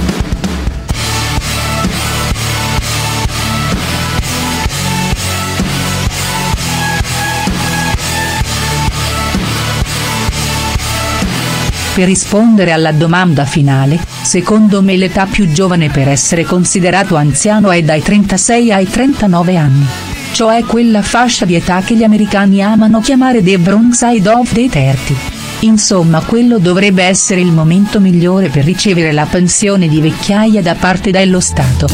Per 11.96 12.06
rispondere 12.06 12.72
alla 12.72 12.92
domanda 12.92 13.46
finale, 13.46 14.00
secondo 14.22 14.84
me 14.84 14.96
l'età 14.96 15.26
più 15.26 15.52
giovane 15.52 15.90
per 15.90 16.08
essere 16.08 16.44
considerato 16.44 17.16
anziano 17.16 17.72
è 17.72 17.82
dai 17.82 18.04
36 18.04 18.72
ai 18.72 18.88
39 18.88 19.58
anni. 19.58 19.86
cioè 20.34 20.64
quella 20.66 21.02
fascia 21.02 21.46
di 21.46 21.56
età 21.56 21.80
che 21.80 21.96
gli 21.96 22.04
americani 22.04 22.62
amano 22.62 23.00
chiamare 23.00 23.42
the 23.42 23.58
Bronx 23.58 24.06
Side 24.06 24.30
of 24.30 24.52
the 24.52 24.70
30. 24.70 25.35
Insomma 25.66 26.22
quello 26.22 26.60
dovrebbe 26.60 27.04
essere 27.04 27.42
il 27.42 27.52
momento 27.52 28.00
migliore 28.00 28.50
per 28.50 28.64
ricevere 28.64 29.12
la 29.12 29.26
pensione 29.26 29.88
di 29.88 30.00
vecchiaia 30.00 30.62
da 30.62 30.76
parte 30.76 31.10
dello 31.10 31.40
Stato. 31.40 31.88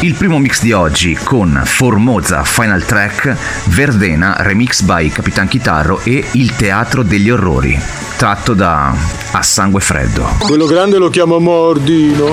Il 0.00 0.14
primo 0.14 0.38
mix 0.38 0.62
di 0.62 0.70
oggi 0.70 1.14
con 1.14 1.60
Formosa 1.64 2.44
Final 2.44 2.84
Track, 2.84 3.36
Verdena 3.70 4.36
remix 4.38 4.82
by 4.82 5.08
Capitan 5.10 5.48
Chitarro 5.48 6.00
e 6.04 6.24
Il 6.32 6.54
Teatro 6.54 7.02
degli 7.02 7.28
Orrori, 7.28 7.78
tratto 8.18 8.52
da 8.52 8.92
A 9.30 9.42
Sangue 9.42 9.80
Freddo. 9.80 10.28
Quello 10.40 10.66
grande 10.66 10.98
lo 10.98 11.08
chiamo 11.08 11.38
Mordino. 11.38 12.26
È 12.26 12.30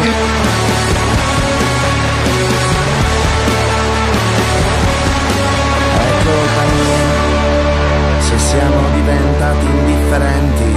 colpa 6.23 6.63
mia 6.73 6.97
se 8.17 8.39
siamo 8.39 8.81
diventati 8.95 9.65
indifferenti, 9.65 10.75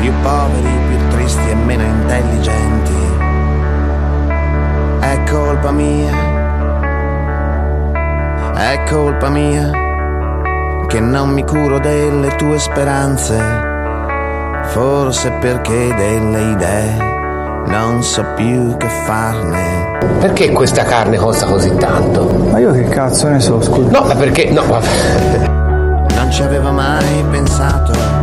più 0.00 0.12
poveri, 0.22 0.76
più 0.88 0.98
tristi 1.10 1.50
e 1.50 1.54
meno 1.54 1.84
intelligenti. 1.84 2.92
È 4.98 5.22
colpa 5.30 5.70
mia, 5.70 6.12
è 8.56 8.82
colpa 8.90 9.28
mia 9.28 9.70
che 10.88 10.98
non 10.98 11.30
mi 11.30 11.44
curo 11.44 11.78
delle 11.78 12.34
tue 12.34 12.58
speranze, 12.58 13.63
forse 14.74 15.30
perché 15.40 15.94
delle 15.94 16.50
idee 16.50 16.96
non 17.68 18.02
so 18.02 18.24
più 18.34 18.76
che 18.76 18.88
farne. 18.88 19.98
Perché 20.18 20.50
questa 20.50 20.82
carne 20.82 21.16
costa 21.16 21.46
così 21.46 21.72
tanto? 21.76 22.24
Ma 22.50 22.58
io 22.58 22.72
che 22.72 22.82
cazzo 22.88 23.28
ne 23.28 23.38
so, 23.38 23.62
scusa. 23.62 23.88
No, 23.90 24.04
ma 24.04 24.16
perché? 24.16 24.50
No, 24.50 24.66
vabbè. 24.66 25.48
Non 26.16 26.28
ci 26.32 26.42
avevo 26.42 26.72
mai 26.72 27.24
pensato. 27.30 28.13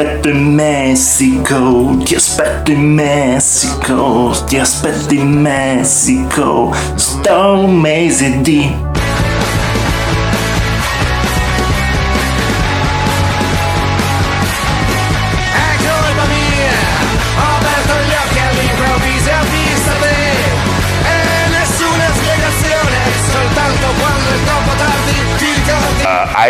Aspetto 0.00 0.30
in 0.30 0.54
Messico, 0.54 1.98
ti 2.02 2.14
aspetto 2.14 2.70
in 2.70 2.94
Messico, 2.94 4.34
ti 4.46 4.58
aspetto 4.58 5.12
in 5.12 5.28
Messico, 5.28 6.74
sto 6.94 7.64
un 7.64 7.76
mese 7.78 8.40
di 8.40 8.74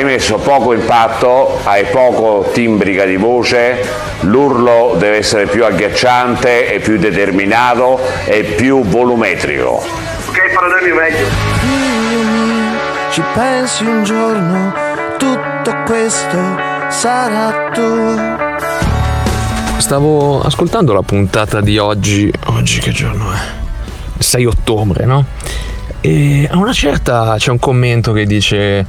hai 0.01 0.07
messo 0.07 0.37
poco 0.39 0.73
impatto, 0.73 1.61
hai 1.65 1.85
poco 1.85 2.49
timbrica 2.55 3.05
di 3.05 3.17
voce, 3.17 3.87
l'urlo 4.21 4.95
deve 4.97 5.19
essere 5.19 5.47
più 5.47 5.63
agghiacciante 5.63 6.73
e 6.73 6.81
più 6.81 6.97
determinato 6.99 8.01
e 8.25 8.45
più 8.45 8.83
volumetrico. 8.83 9.85
Ok, 10.29 10.53
parlermi 10.55 10.93
meglio. 10.93 11.27
Figlio 11.59 12.23
mio, 12.23 12.79
ci 13.11 13.23
pensi 13.35 13.85
un 13.85 14.03
giorno, 14.03 14.73
tutto 15.19 15.77
questo 15.85 16.39
sarà 16.89 17.69
tuo. 17.71 18.17
Stavo 19.77 20.41
ascoltando 20.41 20.95
la 20.95 21.03
puntata 21.03 21.61
di 21.61 21.77
oggi. 21.77 22.33
Oggi 22.47 22.81
che 22.81 22.91
giorno 22.91 23.33
è? 23.33 23.39
6 24.17 24.47
ottobre, 24.47 25.05
no? 25.05 25.27
E 26.01 26.49
a 26.51 26.57
una 26.57 26.73
certa 26.73 27.35
c'è 27.37 27.51
un 27.51 27.59
commento 27.59 28.13
che 28.13 28.25
dice: 28.25 28.87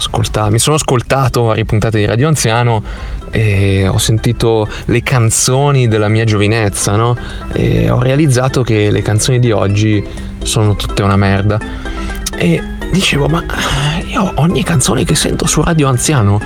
Ascolta, 0.00 0.48
mi 0.48 0.58
sono 0.58 0.76
ascoltato 0.76 1.42
varie 1.42 1.66
puntate 1.66 1.98
di 1.98 2.06
Radio 2.06 2.26
Anziano 2.26 2.82
e 3.30 3.86
ho 3.86 3.98
sentito 3.98 4.66
le 4.86 5.02
canzoni 5.02 5.88
della 5.88 6.08
mia 6.08 6.24
giovinezza, 6.24 6.96
no? 6.96 7.14
E 7.52 7.90
ho 7.90 8.00
realizzato 8.00 8.62
che 8.62 8.90
le 8.90 9.02
canzoni 9.02 9.38
di 9.38 9.50
oggi 9.50 10.02
sono 10.42 10.74
tutte 10.74 11.02
una 11.02 11.16
merda. 11.16 11.60
E 12.34 12.62
dicevo, 12.90 13.28
ma 13.28 13.44
io 14.06 14.32
ogni 14.36 14.62
canzone 14.62 15.04
che 15.04 15.14
sento 15.14 15.46
su 15.46 15.60
Radio 15.62 15.88
Anziano 15.88 16.40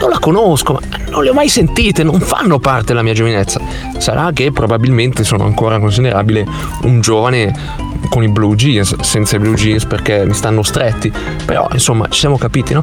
non 0.00 0.10
la 0.10 0.18
conosco, 0.18 0.72
ma 0.72 0.80
non 1.10 1.22
le 1.22 1.30
ho 1.30 1.34
mai 1.34 1.48
sentite, 1.48 2.02
non 2.02 2.18
fanno 2.18 2.58
parte 2.58 2.86
della 2.86 3.02
mia 3.02 3.14
giovinezza. 3.14 3.60
Sarà 3.98 4.32
che 4.32 4.50
probabilmente 4.50 5.22
sono 5.22 5.44
ancora 5.44 5.78
considerabile 5.78 6.44
un 6.82 7.00
giovane 7.00 7.86
con 8.08 8.22
i 8.22 8.28
blue 8.28 8.54
jeans, 8.54 8.98
senza 9.00 9.36
i 9.36 9.38
blue 9.38 9.54
jeans 9.54 9.84
perché 9.84 10.24
mi 10.24 10.34
stanno 10.34 10.62
stretti, 10.62 11.12
però 11.44 11.68
insomma 11.72 12.06
ci 12.08 12.20
siamo 12.20 12.36
capiti, 12.38 12.74
no? 12.74 12.82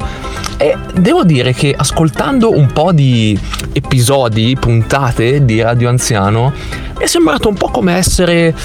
E 0.58 0.76
devo 0.94 1.24
dire 1.24 1.54
che 1.54 1.74
ascoltando 1.76 2.56
un 2.56 2.72
po' 2.72 2.92
di 2.92 3.38
episodi, 3.74 4.56
puntate 4.60 5.44
di 5.46 5.62
Radio 5.62 5.90
Anziano, 5.90 6.54
mi 6.98 7.04
è 7.04 7.08
sembrato 7.08 7.50
un 7.50 7.56
po' 7.56 7.68
come 7.70 7.96
essere 7.96 8.56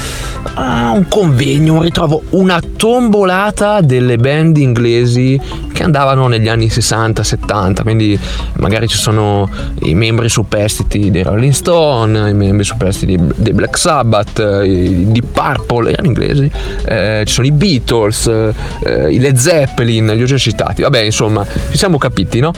a 0.54 0.92
un 0.92 1.06
convegno, 1.08 1.74
un 1.74 1.82
ritrovo, 1.82 2.22
una 2.30 2.60
tombolata 2.76 3.80
delle 3.80 4.16
band 4.16 4.56
inglesi 4.56 5.40
che 5.80 5.86
andavano 5.86 6.28
negli 6.28 6.48
anni 6.48 6.66
60-70, 6.66 7.82
quindi 7.82 8.18
magari 8.58 8.86
ci 8.86 8.98
sono 8.98 9.48
i 9.84 9.94
membri 9.94 10.28
superstiti 10.28 11.10
dei 11.10 11.22
Rolling 11.22 11.52
Stone, 11.52 12.28
i 12.28 12.34
membri 12.34 12.64
superstiti 12.64 13.18
dei 13.36 13.54
Black 13.54 13.78
Sabbath, 13.78 14.62
di 14.62 15.22
Purple, 15.22 15.92
erano 15.92 16.08
inglesi, 16.08 16.50
eh, 16.84 17.22
ci 17.24 17.32
sono 17.32 17.46
i 17.46 17.52
Beatles, 17.52 18.26
eh, 18.26 19.10
i 19.10 19.18
Led 19.18 19.36
Zeppelin, 19.36 20.12
li 20.14 20.22
ho 20.22 20.26
già 20.26 20.36
citati, 20.36 20.82
vabbè 20.82 21.00
insomma 21.00 21.46
ci 21.70 21.78
siamo 21.78 21.96
capiti, 21.96 22.40
no? 22.40 22.52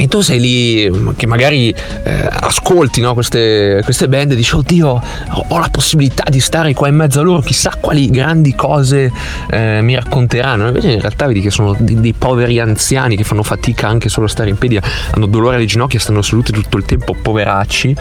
E 0.00 0.06
tu 0.06 0.20
sei 0.20 0.38
lì 0.38 1.12
che 1.16 1.26
magari 1.26 1.74
eh, 2.04 2.28
ascolti 2.30 3.00
no, 3.00 3.14
queste, 3.14 3.80
queste 3.82 4.08
band 4.08 4.30
e 4.30 4.36
dici 4.36 4.54
oddio 4.54 4.88
ho, 5.48 5.58
la 5.58 5.68
possibilità 5.72 6.22
di 6.30 6.38
stare 6.38 6.72
qua 6.72 6.86
in 6.86 6.94
mezzo 6.94 7.18
a 7.18 7.24
loro, 7.24 7.40
chissà 7.40 7.72
quali 7.80 8.08
grandi 8.08 8.54
cose 8.54 9.10
eh, 9.50 9.80
mi 9.82 9.96
racconteranno. 9.96 10.68
Invece 10.68 10.92
in 10.92 11.00
realtà 11.00 11.26
vedi 11.26 11.40
che 11.40 11.50
sono 11.50 11.74
dei, 11.76 12.00
dei 12.00 12.12
poveri 12.12 12.60
anziani 12.60 13.16
che 13.16 13.24
fanno 13.24 13.42
fatica 13.42 13.88
anche 13.88 14.08
solo 14.08 14.26
a 14.26 14.28
stare 14.28 14.50
in 14.50 14.56
piedi, 14.56 14.78
hanno 15.10 15.26
dolore 15.26 15.56
alle 15.56 15.66
ginocchia, 15.66 15.98
stanno 15.98 16.22
seduti 16.22 16.52
tutto 16.52 16.76
il 16.76 16.84
tempo, 16.84 17.16
poveracci. 17.20 17.96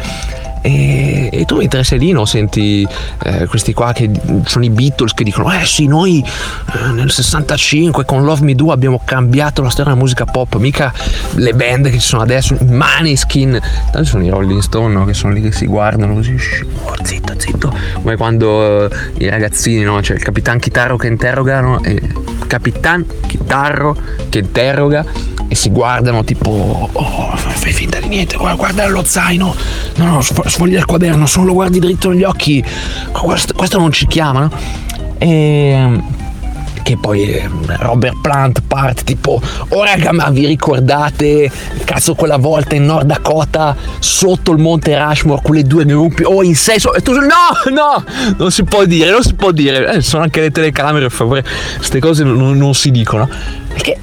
E, 0.68 1.30
e, 1.32 1.46
tu 1.46 1.56
mentre 1.56 1.86
sei 1.86 1.98
lì 1.98 2.12
no, 2.12 2.26
senti 2.26 2.86
eh, 3.24 3.46
questi 3.46 3.74
qua 3.74 3.94
che 3.94 4.12
sono 4.44 4.66
i 4.66 4.70
Beatles 4.70 5.14
che 5.14 5.24
dicono 5.24 5.50
eh 5.54 5.66
sì 5.66 5.88
noi 5.88 6.22
eh, 6.22 6.92
nel 6.92 7.10
65 7.10 8.04
con 8.04 8.26
Love 8.26 8.44
Me 8.44 8.54
Do 8.54 8.74
abbiamo 8.74 9.00
cambiato 9.02 9.62
la 9.62 9.70
storia 9.70 9.92
della 9.92 10.04
musica 10.04 10.26
pop 10.26 10.58
mica 10.58 10.94
le 11.36 11.54
band 11.54 11.86
che 11.90 12.00
ci 12.00 12.08
sono 12.08 12.22
adesso 12.22 12.58
Maneskin. 12.60 13.58
Tanto 13.92 14.10
sono 14.10 14.26
i 14.26 14.30
Rolling 14.30 14.60
Stone 14.60 14.94
no, 14.94 15.06
che 15.06 15.14
sono 15.14 15.32
lì 15.32 15.42
che 15.42 15.54
si 15.54 15.68
guardano 15.68 16.16
così 16.16 16.38
shh, 16.38 16.66
oh, 16.84 16.96
zitto 17.02 17.34
zitto. 17.38 17.74
Come 17.94 18.18
quando 18.18 18.90
eh, 18.90 18.96
i 19.20 19.30
ragazzini 19.30 19.84
no, 19.84 20.02
c'è 20.02 20.16
il 20.16 20.22
capitan 20.22 20.60
chitarro 20.60 20.98
che 20.98 21.08
interrogano 21.08 21.82
e 21.82 22.02
capitan 22.48 23.06
chitarro 23.28 23.96
che 24.30 24.40
interroga 24.40 25.06
e 25.48 25.56
si 25.56 25.70
guardano 25.70 26.24
tipo 26.24 26.90
oh 26.92 27.36
fai 27.36 27.72
finta 27.72 28.00
di 28.00 28.08
niente 28.08 28.36
guarda, 28.38 28.88
lo 28.88 29.04
zaino 29.04 29.56
no 29.96 30.06
no 30.06 30.22
sfoglia 30.22 30.80
il 30.80 30.86
quaderno 30.86 31.26
solo 31.26 31.48
lo 31.48 31.54
guardi 31.54 31.80
dritto 31.80 32.10
negli 32.10 32.24
occhi 32.24 32.64
questo, 33.12 33.54
questo 33.54 33.78
non 33.78 33.92
ci 33.92 34.08
chiama 34.08 34.40
no? 34.42 34.52
e 35.18 36.02
che 36.88 36.96
poi 36.96 37.38
Robert 37.80 38.16
Plant 38.22 38.62
parte 38.66 39.04
tipo 39.04 39.42
oh 39.68 39.84
raga 39.84 40.14
ma 40.14 40.30
vi 40.30 40.46
ricordate 40.46 41.52
cazzo 41.84 42.16
quella 42.16 42.38
volta 42.38 42.76
in 42.76 42.86
Nord 42.86 43.08
Dakota 43.08 43.76
sotto 44.00 44.54
il 44.54 44.60
monte 44.60 44.98
Rushmore 44.98 45.42
quelle 45.44 45.64
due 45.64 45.84
gruppi 45.84 46.24
o 46.24 46.36
oh, 46.36 46.44
in 46.44 46.56
senso 46.56 46.94
e 46.94 47.02
tu 47.02 47.12
no 47.12 47.26
no 47.74 48.06
non 48.38 48.52
si 48.52 48.64
può 48.64 48.86
dire 48.86 49.12
non 49.12 49.22
si 49.22 49.34
può 49.34 49.52
dire 49.52 49.96
eh, 49.96 50.02
sono 50.02 50.24
anche 50.24 50.40
le 50.40 50.50
telecamere 50.50 51.08
per 51.08 51.12
favore 51.12 51.44
queste 51.76 52.00
cose 52.00 52.24
non, 52.24 52.58
non 52.58 52.74
si 52.74 52.90
dicono 52.90 53.28
perché 53.68 53.98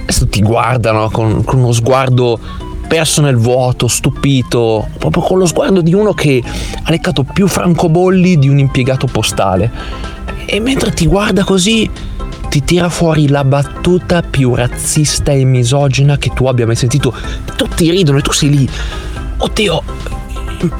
adesso 0.00 0.26
ti 0.26 0.40
guardano 0.40 1.10
con, 1.10 1.44
con 1.44 1.58
uno 1.58 1.72
sguardo 1.72 2.40
perso 2.88 3.20
nel 3.20 3.36
vuoto, 3.36 3.86
stupito, 3.86 4.88
proprio 4.98 5.22
con 5.22 5.38
lo 5.38 5.46
sguardo 5.46 5.80
di 5.80 5.94
uno 5.94 6.12
che 6.12 6.42
ha 6.42 6.90
leccato 6.90 7.22
più 7.22 7.46
francobolli 7.46 8.36
di 8.36 8.48
un 8.48 8.58
impiegato 8.58 9.06
postale. 9.06 9.70
E 10.44 10.58
mentre 10.58 10.90
ti 10.90 11.06
guarda 11.06 11.44
così, 11.44 11.88
ti 12.50 12.64
tira 12.64 12.88
fuori 12.88 13.28
la 13.28 13.44
battuta 13.44 14.22
più 14.22 14.56
razzista 14.56 15.30
e 15.30 15.44
misogina 15.44 16.18
che 16.18 16.32
tu 16.34 16.46
abbia 16.46 16.66
mai 16.66 16.74
sentito. 16.74 17.14
Tutti 17.54 17.88
ridono 17.88 18.18
e 18.18 18.22
tu 18.22 18.32
sei 18.32 18.50
lì. 18.50 18.68
Oddio, 19.36 19.82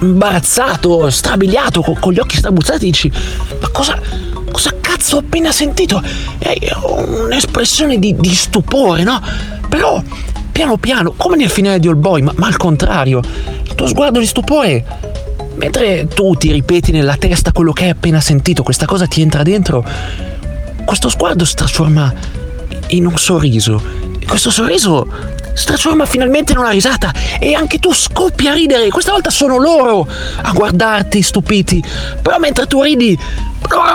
imbarazzato, 0.01 1.09
strabiliato, 1.11 1.81
con, 1.81 1.97
con 2.01 2.13
gli 2.13 2.19
occhi 2.19 2.37
strabuzzati, 2.39 2.85
dici: 2.87 3.11
Ma 3.61 3.69
cosa, 3.69 3.97
cosa 4.51 4.75
cazzo 4.81 5.17
ho 5.17 5.19
appena 5.21 5.53
sentito? 5.53 6.03
È 6.39 6.57
un'espressione 7.23 8.01
di, 8.01 8.17
di 8.19 8.35
stupore, 8.35 9.05
no? 9.05 9.23
Però, 9.69 10.03
piano 10.51 10.77
piano, 10.77 11.15
come 11.17 11.37
nel 11.37 11.51
finale 11.51 11.79
di 11.79 11.87
All 11.87 12.01
Boy, 12.01 12.21
ma, 12.21 12.33
ma 12.35 12.49
al 12.49 12.57
contrario, 12.57 13.21
il 13.63 13.75
tuo 13.77 13.87
sguardo 13.87 14.19
di 14.19 14.27
stupore 14.27 14.85
mentre 15.55 16.09
tu 16.09 16.35
ti 16.35 16.51
ripeti 16.53 16.91
nella 16.91 17.17
testa 17.17 17.53
quello 17.53 17.73
che 17.73 17.85
hai 17.85 17.91
appena 17.91 18.19
sentito, 18.19 18.63
questa 18.63 18.87
cosa 18.87 19.07
ti 19.07 19.21
entra 19.21 19.43
dentro, 19.43 19.85
questo 20.91 21.09
sguardo 21.09 21.45
si 21.45 21.55
trasforma 21.55 22.13
in 22.89 23.07
un 23.07 23.17
sorriso. 23.17 23.81
E 24.19 24.27
questo 24.27 24.51
sorriso 24.51 25.07
si 25.55 25.65
trasforma 25.65 26.05
finalmente 26.05 26.51
in 26.51 26.59
una 26.59 26.71
risata 26.71 27.13
e 27.39 27.55
anche 27.55 27.79
tu 27.79 27.95
scoppi 27.95 28.49
a 28.49 28.55
ridere. 28.55 28.89
Questa 28.89 29.13
volta 29.13 29.31
sono 29.31 29.57
loro 29.59 30.05
a 30.43 30.51
guardarti 30.51 31.23
stupiti. 31.23 31.81
Però 32.21 32.39
mentre 32.41 32.67
tu 32.67 32.83
ridi, 32.83 33.17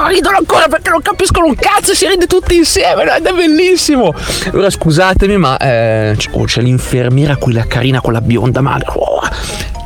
ridono 0.08 0.38
ancora 0.38 0.70
perché 0.70 0.90
non 0.90 1.02
capiscono 1.02 1.48
un 1.48 1.56
cazzo 1.56 1.92
e 1.92 1.96
si 1.96 2.08
ride 2.08 2.28
tutti 2.28 2.56
insieme. 2.56 3.04
Ed 3.14 3.26
è 3.26 3.34
bellissimo. 3.34 4.14
Ora 4.54 4.70
scusatemi, 4.70 5.36
ma 5.36 5.58
eh, 5.58 6.18
oh, 6.32 6.46
c'è 6.46 6.62
l'infermiera, 6.62 7.36
quella 7.36 7.68
carina 7.68 8.00
con 8.00 8.14
la 8.14 8.22
bionda 8.22 8.62
male. 8.62 8.86
Oh, 8.88 9.20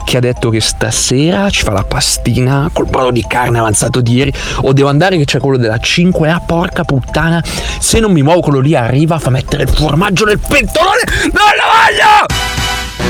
che 0.10 0.18
ha 0.18 0.22
detto 0.22 0.50
che 0.50 0.60
stasera 0.60 1.52
ci 1.52 1.62
fa 1.62 1.72
la 1.72 1.84
pastina 1.84 2.68
col 2.74 2.88
brodo 2.88 3.12
di 3.12 3.24
carne 3.28 3.60
avanzato 3.60 4.02
di 4.02 4.16
ieri. 4.16 4.34
O 4.62 4.74
devo 4.74 4.90
andare 4.90 5.18
che 5.18 5.26
c'è 5.26 5.38
quello 5.38 5.58
della 5.58 5.76
5A 5.76 6.46
porca 6.48 6.84
puttana. 6.84 7.44
Se 7.80 8.00
non 8.00 8.12
mi 8.12 8.24
muovo 8.24 8.40
quello 8.40 8.60
lì 8.60 8.74
arriva 8.74 9.20
fa 9.20 9.30
mettere 9.30 9.64
il 9.64 9.70
formaggio 9.70 10.26
nel 10.26 10.40
pentolone. 10.40 11.04
Non 11.32 11.46
lo 11.56 11.64
voglio 11.78 13.10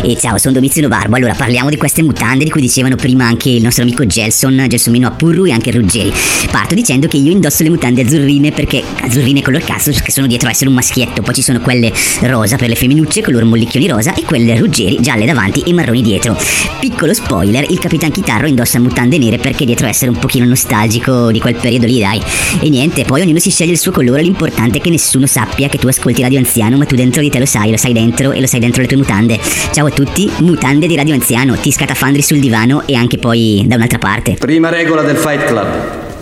E 0.00 0.16
ciao, 0.16 0.38
sono 0.38 0.54
Domizio 0.54 0.86
Barbo. 0.86 1.16
Allora, 1.16 1.34
parliamo 1.34 1.70
di 1.70 1.76
queste 1.76 2.04
mutande 2.04 2.44
di 2.44 2.50
cui 2.50 2.60
dicevano 2.60 2.94
prima 2.94 3.26
anche 3.26 3.50
il 3.50 3.62
nostro 3.62 3.82
amico 3.82 4.06
Gelson, 4.06 4.66
Gelsomino 4.68 5.08
Appurru 5.08 5.44
e 5.46 5.50
anche 5.50 5.72
Ruggeri. 5.72 6.12
Parto 6.52 6.76
dicendo 6.76 7.08
che 7.08 7.16
io 7.16 7.32
indosso 7.32 7.64
le 7.64 7.70
mutande 7.70 8.02
azzurrine 8.02 8.52
perché 8.52 8.80
azzurrine 9.00 9.42
color 9.42 9.64
cazzo, 9.64 9.90
che 9.90 10.12
sono 10.12 10.28
dietro 10.28 10.46
a 10.46 10.52
essere 10.52 10.68
un 10.68 10.76
maschietto. 10.76 11.20
Poi 11.22 11.34
ci 11.34 11.42
sono 11.42 11.60
quelle 11.60 11.92
rosa 12.20 12.56
per 12.56 12.68
le 12.68 12.76
femminucce, 12.76 13.22
color 13.22 13.42
mollicchioni 13.42 13.88
rosa, 13.88 14.14
e 14.14 14.22
quelle 14.22 14.56
ruggeri, 14.56 14.98
gialle 15.00 15.26
davanti 15.26 15.62
e 15.66 15.72
marroni 15.72 16.00
dietro. 16.00 16.38
Piccolo 16.78 17.12
spoiler, 17.12 17.68
il 17.68 17.80
Capitan 17.80 18.12
Chitarro 18.12 18.46
indossa 18.46 18.78
mutande 18.78 19.18
nere 19.18 19.38
perché 19.38 19.64
dietro 19.64 19.86
a 19.86 19.88
essere 19.88 20.12
un 20.12 20.18
pochino 20.18 20.46
nostalgico 20.46 21.32
di 21.32 21.40
quel 21.40 21.56
periodo 21.56 21.86
lì, 21.86 21.98
dai. 21.98 22.22
E 22.60 22.68
niente, 22.68 23.04
poi 23.04 23.22
ognuno 23.22 23.40
si 23.40 23.50
sceglie 23.50 23.72
il 23.72 23.78
suo 23.78 23.90
colore, 23.90 24.22
l'importante 24.22 24.78
è 24.78 24.80
che 24.80 24.90
nessuno 24.90 25.26
sappia 25.26 25.68
che 25.68 25.76
tu 25.76 25.88
ascolti 25.88 26.22
Radio 26.22 26.38
Anziano, 26.38 26.76
ma 26.76 26.84
tu 26.84 26.94
dentro 26.94 27.20
di 27.20 27.30
te 27.30 27.40
lo 27.40 27.46
sai, 27.46 27.72
lo 27.72 27.76
sai 27.76 27.92
dentro 27.92 28.30
e 28.30 28.40
lo 28.40 28.46
sai 28.46 28.60
dentro 28.60 28.80
le 28.80 28.86
tue 28.86 28.96
mutande. 28.96 29.40
Ciao 29.72 29.86
a 29.88 29.90
tutti, 29.90 30.30
mutande 30.38 30.86
di 30.86 30.94
Radio 30.96 31.14
Anziano, 31.14 31.56
ti 31.56 31.72
scatafandri 31.72 32.22
sul 32.22 32.38
divano 32.38 32.82
e 32.86 32.94
anche 32.94 33.18
poi 33.18 33.64
da 33.66 33.76
un'altra 33.76 33.98
parte. 33.98 34.34
Prima 34.34 34.68
regola 34.68 35.02
del 35.02 35.16
Fight 35.16 35.46
Club. 35.46 35.66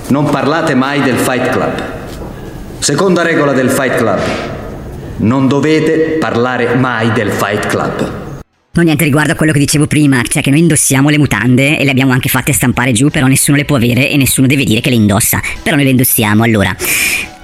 Non 0.08 0.30
parlate 0.30 0.74
mai 0.74 1.02
del 1.02 1.16
Fight 1.16 1.50
Club. 1.50 1.82
Seconda 2.78 3.22
regola 3.22 3.52
del 3.52 3.68
Fight 3.68 3.96
Club. 3.96 4.20
Non 5.18 5.48
dovete 5.48 6.16
parlare 6.18 6.74
mai 6.76 7.12
del 7.12 7.30
Fight 7.30 7.66
Club. 7.66 8.24
No, 8.72 8.82
niente 8.82 9.04
riguardo 9.04 9.32
a 9.32 9.34
quello 9.34 9.52
che 9.52 9.58
dicevo 9.58 9.86
prima, 9.86 10.22
cioè 10.22 10.42
che 10.42 10.50
noi 10.50 10.60
indossiamo 10.60 11.08
le 11.08 11.18
mutande 11.18 11.78
e 11.78 11.84
le 11.84 11.90
abbiamo 11.90 12.12
anche 12.12 12.28
fatte 12.28 12.52
stampare 12.52 12.92
giù, 12.92 13.08
però 13.08 13.26
nessuno 13.26 13.56
le 13.56 13.64
può 13.64 13.76
avere 13.76 14.10
e 14.10 14.16
nessuno 14.16 14.46
deve 14.46 14.64
dire 14.64 14.80
che 14.80 14.90
le 14.90 14.96
indossa. 14.96 15.40
Però 15.62 15.74
noi 15.74 15.84
le 15.84 15.90
indossiamo, 15.90 16.42
allora. 16.42 16.76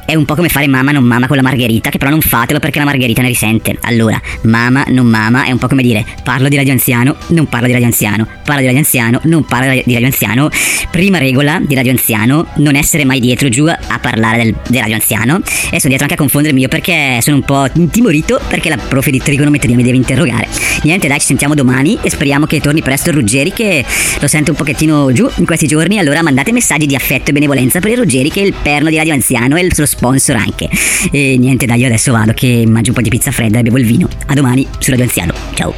È 0.05 0.15
un 0.15 0.25
po' 0.25 0.35
come 0.35 0.49
fare 0.49 0.67
mamma 0.67 0.91
non 0.91 1.05
mamma 1.05 1.27
con 1.27 1.37
la 1.37 1.43
margherita, 1.43 1.89
che 1.89 1.99
però 1.99 2.11
non 2.11 2.21
fatelo 2.21 2.59
perché 2.59 2.79
la 2.79 2.85
margherita 2.85 3.23
ne 3.23 3.29
risente. 3.29 3.79
Allora, 3.83 4.21
mamma 4.43 4.85
non 4.89 5.07
mamma 5.07 5.45
è 5.45 5.53
un 5.53 5.59
po' 5.59 5.69
come 5.69 5.83
dire 5.83 6.05
parlo 6.23 6.49
di 6.49 6.57
radio 6.57 6.73
anziano, 6.73 7.17
non 7.29 7.47
parlo 7.47 7.67
di 7.67 7.73
radio 7.73 7.87
anziano, 7.87 8.27
parlo 8.45 8.61
di 8.61 8.67
radio 8.67 8.81
anziano, 8.81 9.21
non 9.25 9.45
parlo 9.45 9.83
di 9.85 9.93
radio 9.93 10.07
anziano. 10.07 10.51
Prima 10.91 11.19
regola 11.19 11.61
di 11.65 11.75
radio 11.75 11.93
anziano, 11.93 12.47
non 12.57 12.75
essere 12.75 13.05
mai 13.05 13.21
dietro 13.21 13.49
giù 13.49 13.65
a 13.65 13.99
parlare 14.01 14.43
del, 14.43 14.55
di 14.69 14.79
radio 14.79 14.95
anziano. 14.95 15.41
E 15.71 15.79
sono 15.79 15.89
dietro 15.89 16.03
anche 16.03 16.15
a 16.15 16.19
confondermi 16.19 16.61
io 16.61 16.69
perché 16.69 17.19
sono 17.23 17.37
un 17.37 17.45
po' 17.45 17.67
intimorito 17.75 18.41
perché 18.49 18.69
la 18.69 18.77
profe 18.77 19.11
di 19.11 19.19
trigonometria 19.19 19.75
mi 19.77 19.83
deve 19.83 19.97
interrogare. 19.97 20.49
Niente, 20.83 21.09
dai, 21.09 21.21
ci 21.21 21.27
sentiamo 21.27 21.55
domani 21.55 21.97
e 22.03 22.11
speriamo 22.11 22.45
che 22.45 22.61
torni 22.61 22.83
presto 22.83 23.11
il 23.11 23.17
Ruggeri 23.17 23.53
che 23.53 23.85
lo 24.21 24.27
sento 24.27 24.51
un 24.51 24.57
pochettino 24.57 25.13
giù 25.13 25.31
in 25.37 25.47
questi 25.47 25.67
giorni. 25.67 25.99
Allora 25.99 26.23
mandate 26.23 26.53
messaggi 26.53 26.87
di 26.87 26.97
affetto 26.97 27.31
e 27.31 27.33
benevolenza 27.33 27.79
per 27.79 27.93
il 27.93 27.99
Ruggeri 27.99 28.31
che 28.31 28.43
è 28.43 28.45
il 28.45 28.55
perno 28.61 28.91
di 28.91 28.97
radio 28.97 29.15
anziano 29.15 29.57
e 29.57 29.63
il 29.63 29.73
suo 29.73 29.87
sponsor 29.93 30.37
anche. 30.37 30.69
E 31.11 31.37
niente, 31.39 31.67
dai, 31.67 31.81
io 31.81 31.87
adesso 31.87 32.13
vado 32.13 32.33
che 32.33 32.65
mangio 32.67 32.91
un 32.91 32.97
po' 32.97 33.03
di 33.03 33.11
pizza 33.11 33.31
fredda 33.31 33.59
e 33.59 33.63
bevo 33.63 33.79
il 33.79 33.87
vino. 33.87 34.09
A 34.27 34.35
domani 34.35 34.67
su 34.79 34.91
Radio 34.91 35.05
Anziano. 35.05 35.33
Ciao. 35.55 35.75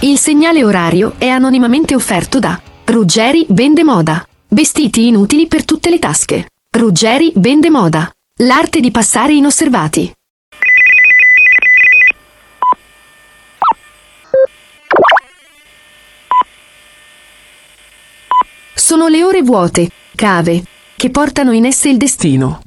Il 0.00 0.18
segnale 0.18 0.64
orario 0.64 1.14
è 1.18 1.28
anonimamente 1.28 1.94
offerto 1.94 2.38
da 2.38 2.60
Ruggeri 2.84 3.46
Vende 3.50 3.84
Moda. 3.84 4.26
Vestiti 4.48 5.06
inutili 5.06 5.46
per 5.46 5.64
tutte 5.64 5.90
le 5.90 5.98
tasche. 5.98 6.46
Ruggeri 6.76 7.32
Vende 7.36 7.70
Moda. 7.70 8.10
L'arte 8.38 8.80
di 8.80 8.90
passare 8.90 9.34
inosservati. 9.34 10.12
Sono 18.74 19.06
le 19.06 19.22
ore 19.22 19.42
vuote, 19.42 19.88
cave, 20.16 20.64
che 20.96 21.10
portano 21.10 21.52
in 21.52 21.66
esse 21.66 21.90
il 21.90 21.96
destino. 21.96 22.60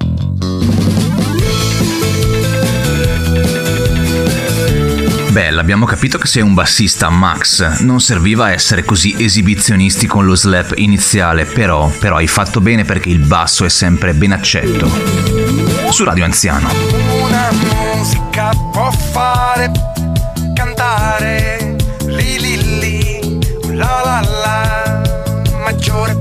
Beh, 5.34 5.48
abbiamo 5.48 5.84
capito 5.84 6.16
che 6.16 6.28
sei 6.28 6.42
un 6.42 6.54
bassista, 6.54 7.10
Max. 7.10 7.80
Non 7.80 8.00
serviva 8.00 8.52
essere 8.52 8.84
così 8.84 9.16
esibizionisti 9.18 10.06
con 10.06 10.24
lo 10.24 10.36
slap 10.36 10.74
iniziale, 10.76 11.44
però, 11.44 11.88
però 11.88 12.18
hai 12.18 12.28
fatto 12.28 12.60
bene 12.60 12.84
perché 12.84 13.08
il 13.08 13.18
basso 13.18 13.64
è 13.64 13.68
sempre 13.68 14.14
ben 14.14 14.30
accetto. 14.30 14.88
Su 15.90 16.04
Radio 16.04 16.24
Anziano. 16.24 16.68
Una 17.20 17.50
musica 17.50 18.50
può 18.70 18.92
fare 18.92 19.72
cantare 20.54 21.78
li 22.06 22.38
li 22.38 22.78
li 22.78 23.38
la 23.74 24.02
la 24.04 24.20
la 24.20 25.02
maggiore 25.64 26.16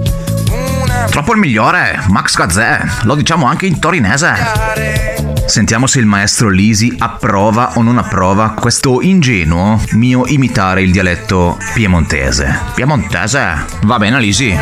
una 0.49 1.05
Troppo 1.05 1.33
il 1.33 1.39
migliore, 1.39 2.03
Max 2.07 2.35
Gazzè. 2.35 2.81
Lo 3.03 3.13
diciamo 3.13 3.45
anche 3.45 3.67
in 3.67 3.77
torinese. 3.77 5.22
Sentiamo 5.45 5.87
se 5.87 5.99
il 5.99 6.05
maestro 6.05 6.49
Lisi 6.49 6.95
approva 6.97 7.73
o 7.75 7.81
non 7.81 7.97
approva 7.97 8.51
questo 8.51 9.01
ingenuo 9.01 9.79
mio 9.91 10.25
imitare 10.27 10.81
il 10.81 10.91
dialetto 10.91 11.57
piemontese. 11.73 12.59
Piemontese? 12.73 13.65
Va 13.83 13.97
bene, 13.97 14.19
Lisi. 14.19 14.57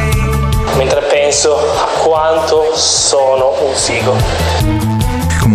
mentre 0.76 1.02
penso 1.02 1.56
a 1.56 1.86
quanto 2.00 2.76
sono 2.76 3.54
un 3.68 3.74
figo. 3.76 4.81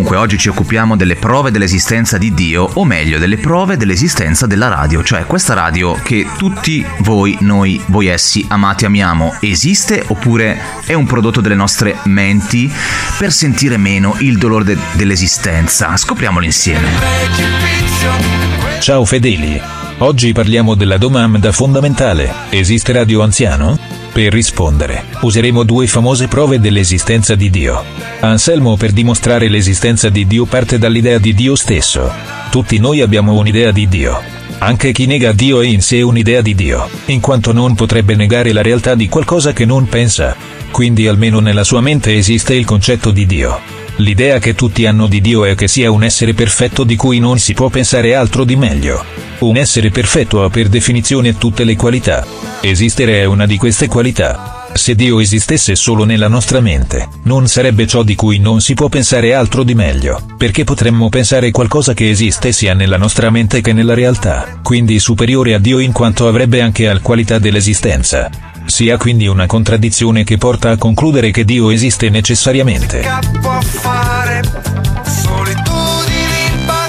Comunque 0.06 0.24
oggi 0.24 0.40
ci 0.40 0.50
occupiamo 0.50 0.94
delle 0.94 1.16
prove 1.16 1.50
dell'esistenza 1.50 2.16
di 2.16 2.32
Dio, 2.32 2.70
o 2.74 2.84
meglio 2.84 3.18
delle 3.18 3.38
prove 3.38 3.76
dell'esistenza 3.76 4.46
della 4.46 4.68
radio, 4.68 5.02
cioè 5.02 5.26
questa 5.26 5.52
radio 5.52 5.94
che 6.00 6.28
tutti 6.38 6.86
voi, 6.98 7.36
noi, 7.40 7.82
voi 7.86 8.06
essi 8.06 8.46
amati 8.48 8.84
amiamo, 8.84 9.36
esiste 9.40 10.04
oppure 10.06 10.60
è 10.84 10.92
un 10.92 11.06
prodotto 11.06 11.40
delle 11.40 11.56
nostre 11.56 11.96
menti 12.04 12.72
per 13.18 13.32
sentire 13.32 13.78
meno 13.78 14.14
il 14.20 14.38
dolore 14.38 14.62
de- 14.62 14.78
dell'esistenza? 14.92 15.96
Scopriamolo 15.96 16.44
insieme. 16.44 16.86
Ciao 18.78 19.04
fedeli. 19.04 19.60
Oggi 19.98 20.32
parliamo 20.32 20.76
della 20.76 20.98
domanda 20.98 21.50
fondamentale. 21.50 22.32
Esiste 22.50 22.92
Radio 22.92 23.22
Anziano? 23.22 23.95
Per 24.16 24.33
rispondere, 24.33 25.05
useremo 25.20 25.62
due 25.62 25.87
famose 25.87 26.26
prove 26.26 26.59
dell'esistenza 26.59 27.35
di 27.35 27.50
Dio. 27.50 27.85
Anselmo 28.20 28.74
per 28.79 28.92
dimostrare 28.92 29.46
l'esistenza 29.46 30.09
di 30.09 30.26
Dio 30.26 30.46
parte 30.46 30.79
dall'idea 30.79 31.18
di 31.18 31.35
Dio 31.35 31.55
stesso. 31.55 32.11
Tutti 32.50 32.79
noi 32.79 33.02
abbiamo 33.02 33.35
un'idea 33.35 33.72
di 33.72 33.87
Dio. 33.87 34.18
Anche 34.57 34.92
chi 34.92 35.05
nega 35.05 35.33
Dio 35.33 35.61
è 35.61 35.66
in 35.66 35.83
sé 35.83 36.00
un'idea 36.00 36.40
di 36.40 36.55
Dio, 36.55 36.88
in 37.09 37.20
quanto 37.20 37.52
non 37.52 37.74
potrebbe 37.74 38.14
negare 38.14 38.55
la 38.55 38.62
realtà 38.62 38.94
di 38.94 39.07
qualcosa 39.07 39.52
che 39.52 39.66
non 39.66 39.87
pensa. 39.87 40.35
Quindi 40.70 41.07
almeno 41.07 41.40
nella 41.40 41.62
sua 41.62 41.83
mente 41.83 42.16
esiste 42.16 42.55
il 42.55 42.64
concetto 42.64 43.11
di 43.11 43.26
Dio. 43.26 43.86
L'idea 43.96 44.38
che 44.38 44.54
tutti 44.54 44.85
hanno 44.85 45.06
di 45.06 45.22
Dio 45.22 45.46
è 45.46 45.54
che 45.54 45.68
sia 45.68 45.90
un 45.90 46.04
essere 46.04 46.35
perfetto 46.35 46.85
di 46.85 46.96
cui 46.96 47.18
non 47.18 47.38
si 47.38 47.54
può 47.54 47.70
pensare 47.70 48.14
altro 48.14 48.44
di 48.44 48.54
meglio. 48.54 49.02
Un 49.38 49.56
essere 49.56 49.90
perfetto 49.90 50.44
ha 50.44 50.50
per 50.50 50.68
definizione 50.68 51.38
tutte 51.38 51.64
le 51.64 51.76
qualità. 51.76 52.26
Esistere 52.61 53.22
è 53.22 53.24
una 53.24 53.46
di 53.46 53.56
queste 53.56 53.87
qualità. 53.87 54.66
Se 54.74 54.94
Dio 54.94 55.18
esistesse 55.20 55.74
solo 55.74 56.04
nella 56.04 56.28
nostra 56.28 56.61
mente, 56.61 57.09
non 57.22 57.46
sarebbe 57.48 57.87
ciò 57.87 58.02
di 58.02 58.14
cui 58.14 58.38
non 58.38 58.61
si 58.61 58.74
può 58.74 58.90
pensare 58.90 59.32
altro 59.32 59.62
di 59.62 59.74
meglio, 59.74 60.20
perché 60.37 60.64
potremmo 60.64 61.09
pensare 61.09 61.50
qualcosa 61.50 61.94
che 61.94 62.11
esiste 62.11 62.52
sia 62.52 62.74
nella 62.74 62.98
nostra 62.98 63.30
mente 63.30 63.62
che 63.62 63.72
nella 63.72 63.94
realtà, 63.94 64.59
quindi 64.62 64.98
superiore 64.98 65.54
a 65.54 65.59
Dio 65.59 65.78
in 65.78 65.92
quanto 65.92 66.28
avrebbe 66.28 66.61
anche 66.61 66.87
al 66.88 67.00
qualità 67.00 67.38
dell'esistenza. 67.38 68.30
Si 68.66 68.90
ha 68.90 68.96
quindi 68.96 69.26
una 69.26 69.46
contraddizione 69.46 70.24
che 70.24 70.37
porta 70.38 70.70
a 70.70 70.76
concludere 70.76 71.31
che 71.31 71.44
Dio 71.44 71.70
esiste 71.70 72.11
necessariamente. 72.11 73.02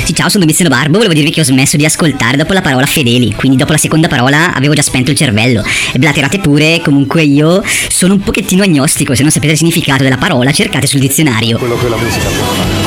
Sì, 0.04 0.14
ciao, 0.14 0.30
sono 0.30 0.44
Domiziano 0.46 0.74
Barbo, 0.74 0.98
volevo 0.98 1.14
dirvi 1.14 1.32
che 1.32 1.42
ho 1.42 1.44
smesso 1.44 1.78
di 1.78 1.86
ascoltare 1.86 2.38
dopo 2.38 2.54
la 2.54 2.62
parola 2.62 2.86
fedeli, 2.86 3.34
quindi 3.34 3.58
dopo 3.58 3.74
la 3.74 3.78
seconda 3.78 4.08
parola 4.08 4.54
avevo 4.54 4.74
già 4.74 4.82
spento 4.82 5.12
il 5.12 5.18
cervello. 5.18 5.64
E 5.92 6.00
blaterate 6.00 6.40
pure, 6.40 6.82
comunque 6.84 7.24
io 7.24 7.62
sono 7.90 8.14
un 8.14 8.22
pochettino 8.22 8.64
agnostico, 8.64 9.14
se 9.16 9.22
non 9.22 9.32
sapete 9.32 9.52
il 9.52 9.58
significato 9.58 10.04
della 10.04 10.18
parola 10.18 10.52
cercate 10.52 10.88
sul 10.88 11.00
dizionario. 11.00 11.58
Quello 11.58 11.78
che 11.78 11.90
la 11.90 11.98
musica 11.98 12.28
può 12.30 12.46
fare. 12.46 12.87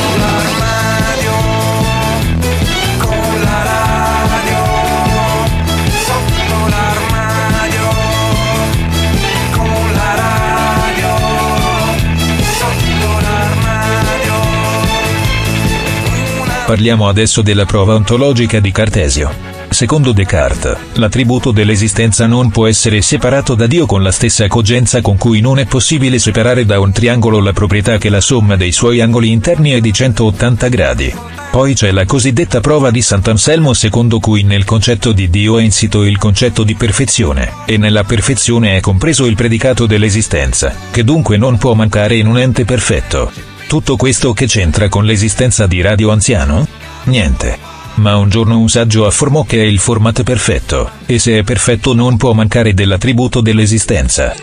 Parliamo 16.71 17.09
adesso 17.09 17.41
della 17.41 17.65
prova 17.65 17.95
ontologica 17.95 18.61
di 18.61 18.71
Cartesio. 18.71 19.29
Secondo 19.67 20.13
Descartes, 20.13 20.77
l'attributo 20.93 21.51
dell'esistenza 21.51 22.27
non 22.27 22.49
può 22.49 22.65
essere 22.65 23.01
separato 23.01 23.55
da 23.55 23.67
Dio 23.67 23.85
con 23.85 24.01
la 24.01 24.11
stessa 24.13 24.47
cogenza 24.47 25.01
con 25.01 25.17
cui 25.17 25.41
non 25.41 25.59
è 25.59 25.65
possibile 25.65 26.17
separare 26.17 26.63
da 26.63 26.79
un 26.79 26.93
triangolo 26.93 27.41
la 27.41 27.51
proprietà 27.51 27.97
che 27.97 28.07
la 28.07 28.21
somma 28.21 28.55
dei 28.55 28.71
suoi 28.71 29.01
angoli 29.01 29.31
interni 29.31 29.71
è 29.71 29.81
di 29.81 29.91
180 29.91 30.67
gradi. 30.69 31.13
Poi 31.51 31.73
c'è 31.73 31.91
la 31.91 32.05
cosiddetta 32.05 32.61
prova 32.61 32.89
di 32.89 33.01
Sant'Anselmo 33.01 33.73
secondo 33.73 34.19
cui 34.19 34.43
nel 34.43 34.63
concetto 34.63 35.11
di 35.11 35.29
Dio 35.29 35.59
è 35.59 35.63
insito 35.63 36.03
il 36.03 36.17
concetto 36.17 36.63
di 36.63 36.75
perfezione, 36.75 37.51
e 37.65 37.75
nella 37.75 38.05
perfezione 38.05 38.77
è 38.77 38.79
compreso 38.79 39.25
il 39.25 39.35
predicato 39.35 39.85
dell'esistenza, 39.85 40.73
che 40.89 41.03
dunque 41.03 41.35
non 41.35 41.57
può 41.57 41.73
mancare 41.73 42.15
in 42.15 42.27
un 42.27 42.39
ente 42.39 42.63
perfetto. 42.63 43.50
Tutto 43.71 43.95
questo 43.95 44.33
che 44.33 44.47
c'entra 44.47 44.89
con 44.89 45.05
l'esistenza 45.05 45.65
di 45.65 45.79
Radio 45.79 46.11
Anziano? 46.11 46.67
Niente. 47.03 47.57
Ma 47.95 48.17
un 48.17 48.27
giorno 48.27 48.59
un 48.59 48.67
saggio 48.67 49.05
affermò 49.05 49.45
che 49.45 49.61
è 49.61 49.63
il 49.63 49.79
format 49.79 50.23
perfetto, 50.23 50.91
e 51.05 51.19
se 51.19 51.37
è 51.37 51.43
perfetto 51.43 51.93
non 51.93 52.17
può 52.17 52.33
mancare 52.33 52.73
dell'attributo 52.73 53.39
dell'esistenza. 53.39 54.35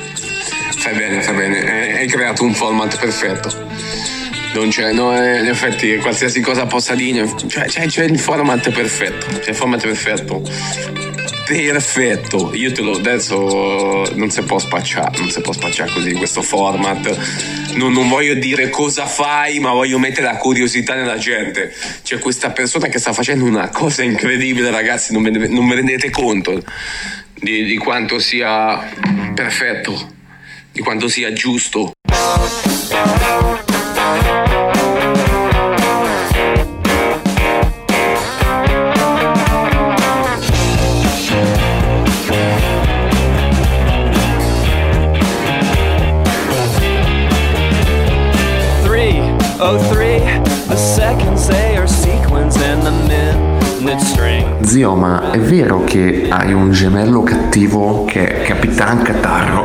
Fai 0.79 0.95
bene, 0.95 1.21
fai 1.21 1.35
bene, 1.35 1.99
hai- 1.99 2.07
creato 2.07 2.43
un 2.43 2.55
format 2.55 2.99
perfetto. 2.99 3.53
Non 4.55 4.71
c'è, 4.71 4.95
no, 4.95 5.15
eh, 5.15 5.41
in 5.41 5.47
effetti 5.49 5.95
qualsiasi 5.97 6.41
cosa 6.41 6.65
possa 6.65 6.95
dire, 6.95 7.31
cioè 7.49 7.67
c'è, 7.67 7.87
c'è 7.87 8.05
il 8.05 8.19
format 8.19 8.71
perfetto, 8.71 9.27
c'è 9.41 9.51
il 9.51 9.55
format 9.55 9.83
perfetto. 9.83 10.43
Perfetto, 11.49 12.53
io 12.53 12.71
te 12.73 12.83
lo 12.83 12.93
adesso 12.93 14.05
non 14.15 14.29
si 14.29 14.43
può 14.43 14.59
spacciare, 14.59 15.19
non 15.19 15.31
si 15.31 15.41
può 15.41 15.55
spacciare 15.55 15.91
così 15.91 16.13
questo 16.13 16.43
format. 16.43 17.73
Non, 17.77 17.93
non 17.93 18.07
voglio 18.07 18.35
dire 18.35 18.69
cosa 18.69 19.07
fai, 19.07 19.59
ma 19.59 19.71
voglio 19.71 19.99
mettere 19.99 20.27
la 20.27 20.37
curiosità 20.37 20.95
nella 20.95 21.17
gente. 21.17 21.75
C'è 22.03 22.19
questa 22.19 22.51
persona 22.51 22.89
che 22.89 22.99
sta 22.99 23.15
facendo 23.15 23.47
una 23.47 23.71
cosa 23.71 24.03
incredibile, 24.03 24.71
ragazzi, 24.71 25.15
non 25.15 25.23
ne, 25.23 25.49
non 25.49 25.67
ne 25.67 25.75
rendete 25.77 26.11
conto 26.11 26.63
di, 27.33 27.65
di 27.65 27.77
quanto 27.79 28.19
sia 28.19 28.87
perfetto, 29.35 30.13
di 30.71 30.81
quanto 30.83 31.09
sia 31.09 31.33
giusto. 31.33 31.93
Zio, 54.69 54.95
ma 54.95 55.31
è 55.31 55.39
vero 55.39 55.83
che 55.85 56.27
hai 56.29 56.53
un 56.53 56.73
gemello 56.73 57.23
cattivo 57.23 58.05
che 58.05 58.27
è 58.27 58.43
Capitan 58.43 59.01
Catarro? 59.01 59.65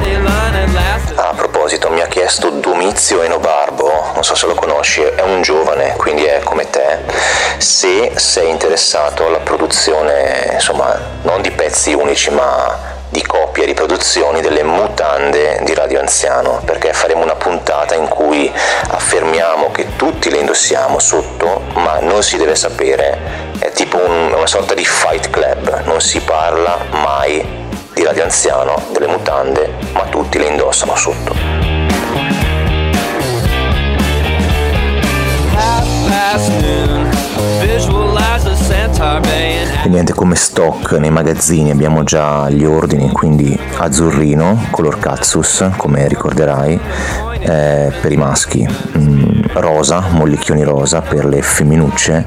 A 1.16 1.34
proposito, 1.36 1.90
mi 1.90 2.00
ha 2.00 2.08
chiesto 2.08 2.50
Domizio 2.50 3.22
Enobarbo, 3.22 4.12
non 4.14 4.24
so 4.24 4.34
se 4.34 4.46
lo 4.48 4.54
conosci, 4.54 5.02
è 5.02 5.22
un 5.22 5.42
giovane, 5.42 5.96
quindi 5.98 6.24
è 6.24 6.40
come 6.46 6.70
te, 6.70 7.00
se 7.58 8.14
sei 8.16 8.50
interessato 8.50 9.28
alla 9.28 9.40
produzione, 9.40 10.52
insomma, 10.54 10.98
non 11.24 11.42
di 11.42 11.52
pezzi 11.52 11.92
unici, 11.92 12.30
ma 12.30 12.92
di 13.10 13.22
copie 13.24 13.64
e 13.64 13.66
riproduzioni 13.68 14.40
delle 14.40 14.64
mutande 14.64 15.60
di 15.66 15.74
Radio 15.74 16.00
Anziano, 16.00 16.62
perché 16.64 16.94
faremo 16.94 17.24
una 17.24 17.36
puntata 17.36 17.94
in 17.94 18.08
cui 18.08 18.50
affermiamo 18.88 19.70
che 19.72 19.98
tutti 19.98 20.30
le 20.32 20.38
indossiamo 20.38 20.98
sotto, 20.98 21.64
ma 21.74 22.00
non 22.00 22.24
si 22.24 22.38
deve 22.38 22.56
sapere, 22.56 23.43
è 23.64 23.72
tipo 23.72 23.98
un- 23.98 24.34
una 24.36 24.46
sorta 24.46 24.74
di 24.74 24.84
fight 24.84 25.30
club, 25.30 25.84
non 25.86 26.02
si 26.02 26.20
parla 26.20 26.78
mai 26.92 27.42
di 27.94 28.04
Radio 28.04 28.24
Anziano, 28.24 28.76
delle 28.92 29.08
mutande, 29.08 29.74
ma 29.94 30.02
tutti 30.10 30.38
le 30.38 30.48
indossano 30.48 30.96
sotto. 30.98 31.34
E 39.86 39.90
niente, 39.90 40.14
come 40.14 40.36
stock 40.36 40.92
nei 40.94 41.10
magazzini 41.12 41.72
abbiamo 41.72 42.04
già 42.04 42.50
gli 42.50 42.66
ordini, 42.66 43.12
quindi 43.12 43.58
azzurrino, 43.78 44.68
color 44.72 45.00
Katsus, 45.00 45.70
come 45.78 46.08
ricorderai, 46.08 46.80
eh, 47.44 47.92
per 48.02 48.12
i 48.12 48.18
maschi, 48.18 48.68
mm, 48.98 49.42
rosa, 49.54 50.04
mollicchioni 50.10 50.64
rosa 50.64 51.02
per 51.02 51.26
le 51.26 51.42
femminucce, 51.42 52.26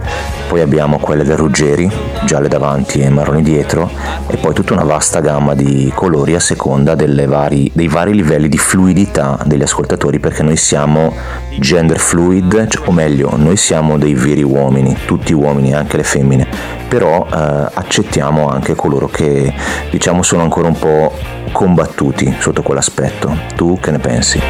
poi 0.48 0.60
abbiamo 0.60 0.98
quelle 0.98 1.24
del 1.24 1.36
Ruggeri, 1.36 1.90
gialle 2.24 2.48
davanti 2.48 3.00
e 3.00 3.08
marroni 3.08 3.42
dietro, 3.42 3.90
e 4.28 4.36
poi 4.36 4.54
tutta 4.54 4.74
una 4.74 4.84
vasta 4.84 5.20
gamma 5.20 5.54
di 5.54 5.90
colori 5.94 6.34
a 6.34 6.40
seconda 6.40 6.94
vari- 7.26 7.70
dei 7.74 7.88
vari 7.88 8.14
livelli 8.14 8.48
di 8.48 8.58
fluidità 8.58 9.38
degli 9.44 9.62
ascoltatori, 9.62 10.18
perché 10.20 10.42
noi 10.42 10.56
siamo 10.56 11.12
gender 11.58 11.98
fluid, 11.98 12.68
cioè- 12.68 12.86
o 12.88 12.92
meglio, 12.92 13.32
noi 13.36 13.56
siamo 13.56 13.98
dei 13.98 14.14
veri 14.14 14.42
uomini, 14.42 14.96
tutti 15.06 15.32
uomini, 15.32 15.74
anche 15.74 15.96
le 15.96 16.04
femmine, 16.04 16.46
però 16.88 17.26
eh, 17.32 17.36
accettiamo 17.74 18.48
anche 18.48 18.74
coloro 18.74 19.08
che 19.08 19.52
diciamo 19.90 20.22
sono 20.22 20.42
ancora 20.42 20.68
un 20.68 20.78
po' 20.78 21.12
combattuti 21.52 22.34
sotto 22.38 22.62
quell'aspetto. 22.62 23.34
Tu 23.56 23.78
che 23.80 23.90
ne 23.90 23.98
pensi? 23.98 24.40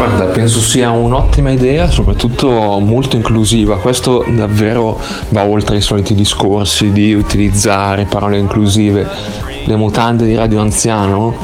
Guarda, 0.00 0.24
penso 0.32 0.60
sia 0.60 0.88
un'ottima 0.92 1.50
idea, 1.50 1.90
soprattutto 1.90 2.48
molto 2.78 3.16
inclusiva. 3.16 3.76
Questo 3.76 4.24
davvero 4.30 4.98
va 5.28 5.44
oltre 5.44 5.76
i 5.76 5.82
soliti 5.82 6.14
discorsi 6.14 6.90
di 6.90 7.12
utilizzare 7.12 8.06
parole 8.06 8.38
inclusive. 8.38 9.06
Le 9.66 9.76
mutande 9.76 10.24
di 10.24 10.34
Radio 10.34 10.60
Anziano, 10.60 11.36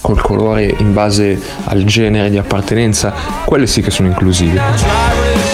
col 0.00 0.20
colore 0.20 0.74
in 0.78 0.92
base 0.92 1.40
al 1.66 1.84
genere 1.84 2.30
di 2.30 2.36
appartenenza, 2.36 3.14
quelle 3.44 3.68
sì 3.68 3.80
che 3.80 3.92
sono 3.92 4.08
inclusive. 4.08 5.49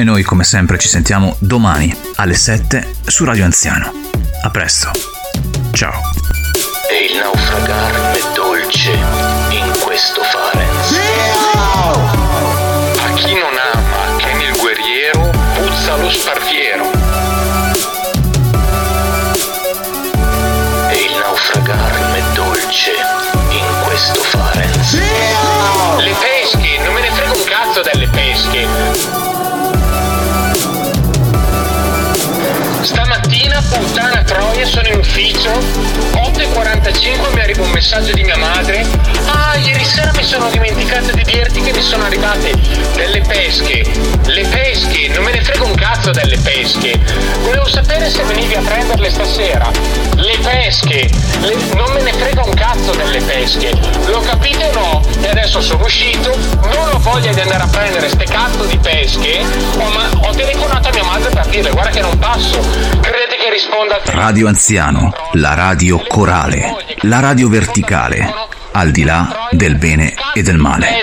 E 0.00 0.02
noi 0.02 0.22
come 0.22 0.44
sempre 0.44 0.78
ci 0.78 0.88
sentiamo 0.88 1.36
domani 1.40 1.94
alle 2.14 2.32
7 2.32 3.00
su 3.04 3.26
Radio 3.26 3.44
Anziano. 3.44 3.92
A 4.42 4.48
presto. 4.48 4.90
Ciao. 5.72 6.00
E 6.90 7.12
il 7.12 7.18
naufragar 7.18 8.12
è 8.12 8.20
dolce 8.34 8.92
in 8.92 9.70
questo 9.84 10.22
fare. 10.22 10.49
Sono 34.70 34.86
in 34.86 34.98
ufficio, 34.98 35.50
8.45 36.12 37.32
mi 37.34 37.40
arriva 37.40 37.62
un 37.64 37.70
messaggio 37.70 38.12
di 38.12 38.22
mia 38.22 38.36
madre. 38.36 38.86
Ah, 39.26 39.56
ieri 39.56 39.84
sera 39.84 40.12
mi 40.14 40.22
sono 40.22 40.48
dimenticato 40.48 41.10
di 41.12 41.24
dirti 41.24 41.60
che 41.60 41.72
mi 41.72 41.82
sono 41.82 42.04
arrivate 42.04 42.52
delle 42.94 43.20
pesche. 43.22 43.84
Le 44.26 44.44
pesche, 44.46 45.08
non 45.08 45.24
me 45.24 45.32
ne 45.32 45.42
frega 45.42 45.64
un 45.64 45.74
cazzo 45.74 46.12
delle 46.12 46.38
pesche. 46.38 46.96
Volevo 47.42 47.66
sapere 47.68 48.08
se 48.08 48.22
venivi 48.22 48.54
a 48.54 48.60
prenderle 48.60 49.10
stasera. 49.10 49.68
Le 50.14 50.38
pesche, 50.40 51.10
le- 51.40 51.56
non 51.74 51.90
me 51.92 52.02
ne 52.02 52.12
frega 52.12 52.44
un 52.44 52.54
cazzo 52.54 52.92
delle 52.92 53.20
pesche. 53.22 53.72
Lo 54.06 54.20
capite 54.20 54.66
o 54.66 54.72
no? 54.72 55.02
E 55.20 55.28
adesso 55.30 55.60
sono 55.60 55.84
uscito, 55.84 56.36
non 56.62 56.90
ho 56.92 56.98
voglia 56.98 57.32
di 57.32 57.40
andare 57.40 57.64
a 57.64 57.68
prendere 57.68 58.08
ste 58.08 58.24
cazzo 58.24 58.64
di 58.66 58.78
pesche. 58.78 59.40
Ho, 59.78 59.88
ma- 59.88 60.10
ho 60.28 60.30
telefonato 60.32 60.88
a 60.88 60.92
mia 60.92 61.04
madre 61.04 61.28
per 61.30 61.46
dirle 61.46 61.70
guarda 61.70 61.90
che 61.90 62.00
non 62.00 62.16
passo. 62.18 62.60
Credete 63.00 63.29
Radio 64.12 64.48
Anziano, 64.48 65.14
la 65.32 65.54
radio 65.54 65.98
corale, 66.06 66.76
la 67.02 67.20
radio 67.20 67.48
verticale, 67.48 68.30
al 68.72 68.90
di 68.90 69.02
là 69.02 69.48
del 69.50 69.76
bene 69.76 70.14
e 70.34 70.42
del 70.42 70.58
male. 70.58 71.00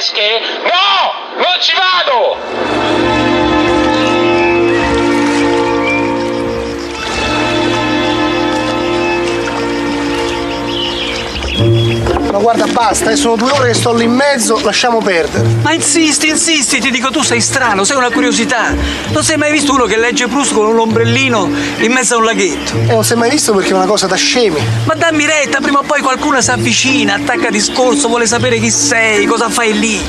Ma 12.38 12.44
guarda, 12.44 12.68
basta, 12.68 13.10
eh, 13.10 13.16
sono 13.16 13.36
due 13.36 13.50
ore 13.50 13.70
che 13.70 13.74
sto 13.74 13.92
lì 13.96 14.04
in 14.04 14.14
mezzo, 14.14 14.60
lasciamo 14.62 15.00
perdere. 15.00 15.44
Ma 15.64 15.74
insisti, 15.74 16.30
insisti, 16.30 16.80
ti 16.80 16.92
dico 16.92 17.10
tu 17.10 17.24
sei 17.24 17.42
strano, 17.42 17.84
sei 17.84 17.98
una 17.98 18.12
curiosità. 18.12 18.76
Non 19.08 19.24
sei 19.24 19.38
mai 19.38 19.52
visto 19.52 19.74
uno 19.74 19.86
che 19.86 19.98
legge 19.98 20.28
Proust 20.28 20.54
con 20.54 20.68
un 20.68 20.78
ombrellino 20.78 21.50
in 21.80 21.92
mezzo 21.92 22.14
a 22.14 22.18
un 22.18 22.26
laghetto? 22.26 22.74
E 22.74 22.94
non 22.94 23.04
è 23.10 23.16
mai 23.16 23.32
visto 23.32 23.56
perché 23.56 23.72
è 23.72 23.74
una 23.74 23.88
cosa 23.88 24.06
da 24.06 24.16
scemi. 24.16 24.62
Ma 24.84 24.94
dammi 24.94 25.26
retta, 25.26 25.62
prima 25.62 25.80
o 25.80 25.82
poi 25.82 26.02
qualcuno 26.02 26.40
si 26.40 26.52
avvicina, 26.52 27.16
attacca 27.16 27.50
discorso, 27.50 28.08
vuole 28.08 28.28
sapere 28.28 28.60
chi 28.60 28.70
sei, 28.70 29.26
cosa 29.26 29.50
fai 29.50 29.76
lì. 29.80 30.00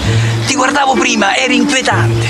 Ti 0.46 0.54
guardavo 0.54 0.96
prima, 0.96 1.34
eri 1.34 1.56
inquietante. 1.56 2.26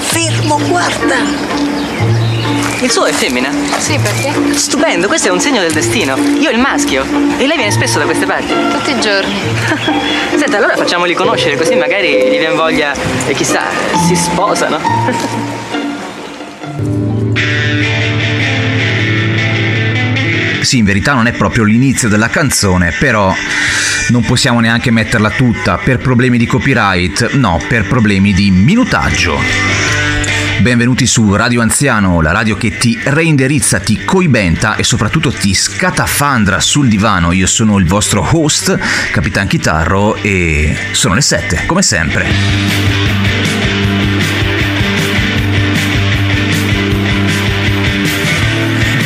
Fermo, 0.00 0.58
guarda. 0.66 1.73
Il 2.80 2.90
suo 2.90 3.04
è 3.04 3.12
femmina? 3.12 3.50
Sì, 3.78 3.98
perché? 3.98 4.32
Stupendo, 4.54 5.06
questo 5.06 5.28
è 5.28 5.30
un 5.30 5.40
segno 5.40 5.60
del 5.60 5.72
destino. 5.72 6.16
Io 6.16 6.50
il 6.50 6.58
maschio. 6.58 7.04
E 7.38 7.46
lei 7.46 7.56
viene 7.56 7.70
spesso 7.70 7.98
da 7.98 8.04
queste 8.04 8.26
parti? 8.26 8.52
Tutti 8.70 8.90
i 8.90 9.00
giorni. 9.00 9.34
Senta, 10.36 10.58
allora 10.58 10.76
facciamoli 10.76 11.14
conoscere, 11.14 11.56
così 11.56 11.74
magari 11.74 12.10
gli 12.10 12.38
viene 12.38 12.54
voglia 12.54 12.92
e 13.26 13.34
chissà, 13.34 13.62
si 14.06 14.14
sposano. 14.14 14.80
Sì, 20.64 20.78
in 20.78 20.86
verità 20.86 21.12
non 21.12 21.26
è 21.26 21.32
proprio 21.32 21.62
l'inizio 21.62 22.08
della 22.08 22.28
canzone, 22.28 22.94
però 22.98 23.32
non 24.08 24.22
possiamo 24.22 24.60
neanche 24.60 24.90
metterla 24.90 25.30
tutta 25.30 25.76
per 25.76 25.98
problemi 25.98 26.38
di 26.38 26.46
copyright, 26.46 27.32
no, 27.34 27.60
per 27.68 27.86
problemi 27.86 28.32
di 28.32 28.50
minutaggio. 28.50 29.83
Benvenuti 30.64 31.06
su 31.06 31.34
Radio 31.34 31.60
Anziano, 31.60 32.22
la 32.22 32.32
radio 32.32 32.56
che 32.56 32.78
ti 32.78 32.98
reindirizza, 33.04 33.80
ti 33.80 34.02
coibenta 34.02 34.76
e 34.76 34.82
soprattutto 34.82 35.30
ti 35.30 35.52
scatafandra 35.52 36.58
sul 36.58 36.88
divano. 36.88 37.32
Io 37.32 37.46
sono 37.46 37.76
il 37.78 37.84
vostro 37.84 38.26
host, 38.26 38.74
Capitan 39.12 39.46
Chitarro, 39.46 40.16
e 40.16 40.74
sono 40.92 41.12
le 41.12 41.20
7, 41.20 41.66
come 41.66 41.82
sempre. 41.82 42.26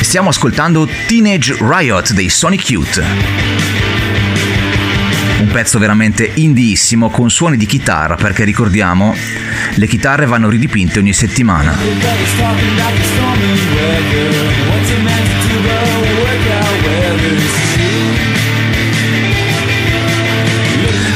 Stiamo 0.00 0.28
ascoltando 0.28 0.88
Teenage 1.08 1.56
Riot 1.58 2.12
dei 2.12 2.28
Sonic 2.28 2.70
Youth. 2.70 3.57
Pezzo 5.58 5.80
veramente 5.80 6.30
indissimo 6.34 7.10
con 7.10 7.30
suoni 7.30 7.56
di 7.56 7.66
chitarra 7.66 8.14
perché 8.14 8.44
ricordiamo 8.44 9.12
le 9.74 9.86
chitarre 9.88 10.24
vanno 10.24 10.48
ridipinte 10.48 11.00
ogni 11.00 11.12
settimana. 11.12 11.76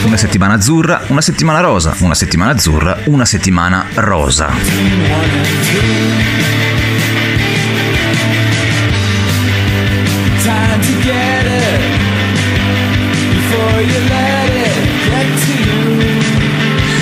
Una 0.03 0.17
settimana 0.17 0.55
azzurra, 0.55 1.05
una 1.07 1.21
settimana 1.21 1.61
rosa, 1.61 1.95
una 2.01 2.15
settimana 2.15 2.51
azzurra, 2.51 2.99
una 3.05 3.25
settimana 3.25 3.87
rosa. 3.95 4.51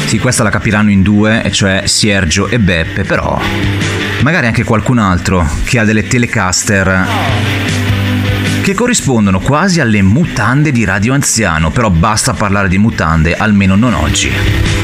Sì, 0.07 0.19
questa 0.19 0.43
la 0.43 0.51
capiranno 0.51 0.91
in 0.91 1.03
due, 1.03 1.49
cioè 1.53 1.83
Siergio 1.87 2.49
e 2.49 2.59
Beppe, 2.59 3.05
però 3.05 3.41
magari 4.23 4.47
anche 4.47 4.65
qualcun 4.65 4.99
altro 4.99 5.49
che 5.65 5.79
ha 5.79 5.85
delle 5.85 6.07
telecaster 6.07 7.07
che 8.63 8.75
corrispondono 8.75 9.41
quasi 9.41 9.81
alle 9.81 10.03
mutande 10.03 10.71
di 10.71 10.85
Radio 10.85 11.15
Anziano, 11.15 11.71
però 11.71 11.91
basta 11.91 12.35
parlare 12.35 12.69
di 12.69 12.79
mutande, 12.79 13.35
almeno 13.35 13.75
non 13.75 13.95
oggi. 13.95 14.80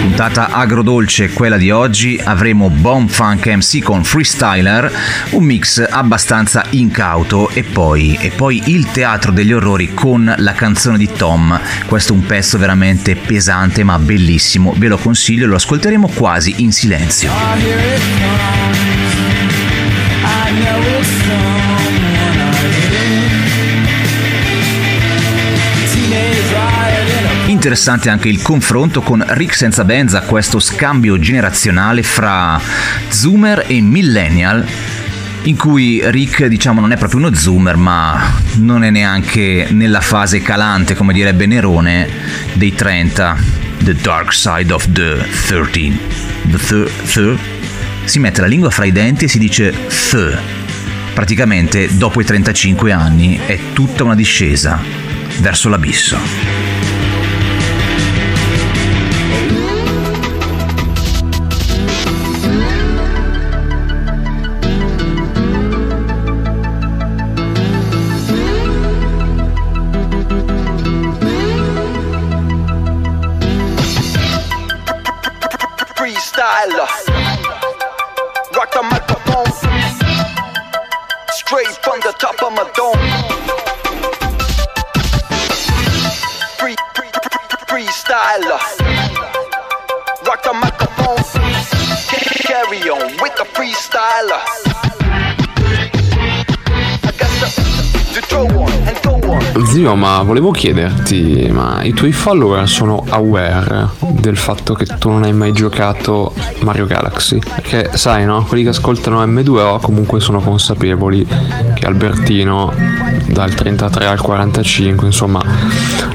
Puntata 0.00 0.50
agrodolce 0.50 1.32
quella 1.32 1.56
di 1.56 1.72
oggi, 1.72 2.20
avremo 2.22 2.70
Bomb 2.70 3.08
Funk 3.08 3.46
MC 3.46 3.82
con 3.82 4.04
Freestyler, 4.04 4.90
un 5.30 5.42
mix 5.42 5.84
abbastanza 5.90 6.64
incauto 6.70 7.50
e 7.50 7.64
poi, 7.64 8.16
e 8.20 8.30
poi 8.30 8.62
il 8.66 8.92
teatro 8.92 9.32
degli 9.32 9.52
orrori 9.52 9.92
con 9.94 10.32
la 10.38 10.52
canzone 10.52 10.98
di 10.98 11.08
Tom, 11.16 11.58
questo 11.86 12.12
è 12.12 12.16
un 12.16 12.24
pezzo 12.26 12.58
veramente 12.58 13.16
pesante 13.16 13.82
ma 13.82 13.98
bellissimo, 13.98 14.72
ve 14.76 14.86
lo 14.86 14.98
consiglio, 14.98 15.48
lo 15.48 15.56
ascolteremo 15.56 16.08
quasi 16.14 16.54
in 16.58 16.70
silenzio. 16.72 17.32
I 20.40 21.57
Interessante 27.68 28.08
anche 28.08 28.30
il 28.30 28.40
confronto 28.40 29.02
con 29.02 29.22
Rick 29.28 29.54
Senza 29.54 29.84
Benza, 29.84 30.22
questo 30.22 30.58
scambio 30.58 31.18
generazionale 31.18 32.02
fra 32.02 32.58
zoomer 33.10 33.66
e 33.66 33.82
millennial, 33.82 34.66
in 35.42 35.54
cui 35.54 36.00
Rick 36.02 36.46
diciamo 36.46 36.80
non 36.80 36.92
è 36.92 36.96
proprio 36.96 37.20
uno 37.20 37.34
zoomer, 37.34 37.76
ma 37.76 38.40
non 38.54 38.84
è 38.84 38.90
neanche 38.90 39.66
nella 39.68 40.00
fase 40.00 40.40
calante, 40.40 40.94
come 40.94 41.12
direbbe 41.12 41.44
Nerone, 41.44 42.08
dei 42.54 42.74
30, 42.74 43.36
The 43.82 43.94
Dark 43.96 44.32
Side 44.32 44.72
of 44.72 44.90
the 44.90 45.22
13. 45.48 46.00
The 46.44 46.56
thir- 46.56 46.90
thir- 47.04 47.38
si 48.04 48.18
mette 48.18 48.40
la 48.40 48.46
lingua 48.46 48.70
fra 48.70 48.86
i 48.86 48.92
denti 48.92 49.26
e 49.26 49.28
si 49.28 49.38
dice 49.38 49.74
th. 49.88 50.38
Praticamente 51.12 51.94
dopo 51.98 52.22
i 52.22 52.24
35 52.24 52.92
anni 52.92 53.38
è 53.44 53.58
tutta 53.74 54.04
una 54.04 54.14
discesa 54.14 54.80
verso 55.40 55.68
l'abisso. 55.68 56.67
Zio, 99.78 99.94
ma 99.94 100.22
volevo 100.22 100.50
chiederti, 100.50 101.50
ma 101.52 101.84
i 101.84 101.92
tuoi 101.92 102.10
follower 102.10 102.68
sono 102.68 103.04
aware 103.10 103.88
del 104.08 104.36
fatto 104.36 104.74
che 104.74 104.84
tu 104.98 105.08
non 105.08 105.22
hai 105.22 105.32
mai 105.32 105.52
giocato 105.52 106.34
Mario 106.62 106.84
Galaxy? 106.84 107.38
Perché 107.38 107.96
sai, 107.96 108.24
no? 108.24 108.44
Quelli 108.44 108.64
che 108.64 108.70
ascoltano 108.70 109.24
M2O 109.24 109.80
comunque 109.80 110.18
sono 110.18 110.40
consapevoli 110.40 111.24
che 111.74 111.86
Albertino 111.86 112.74
dal 113.28 113.54
33 113.54 114.06
al 114.06 114.20
45, 114.20 115.06
insomma, 115.06 115.40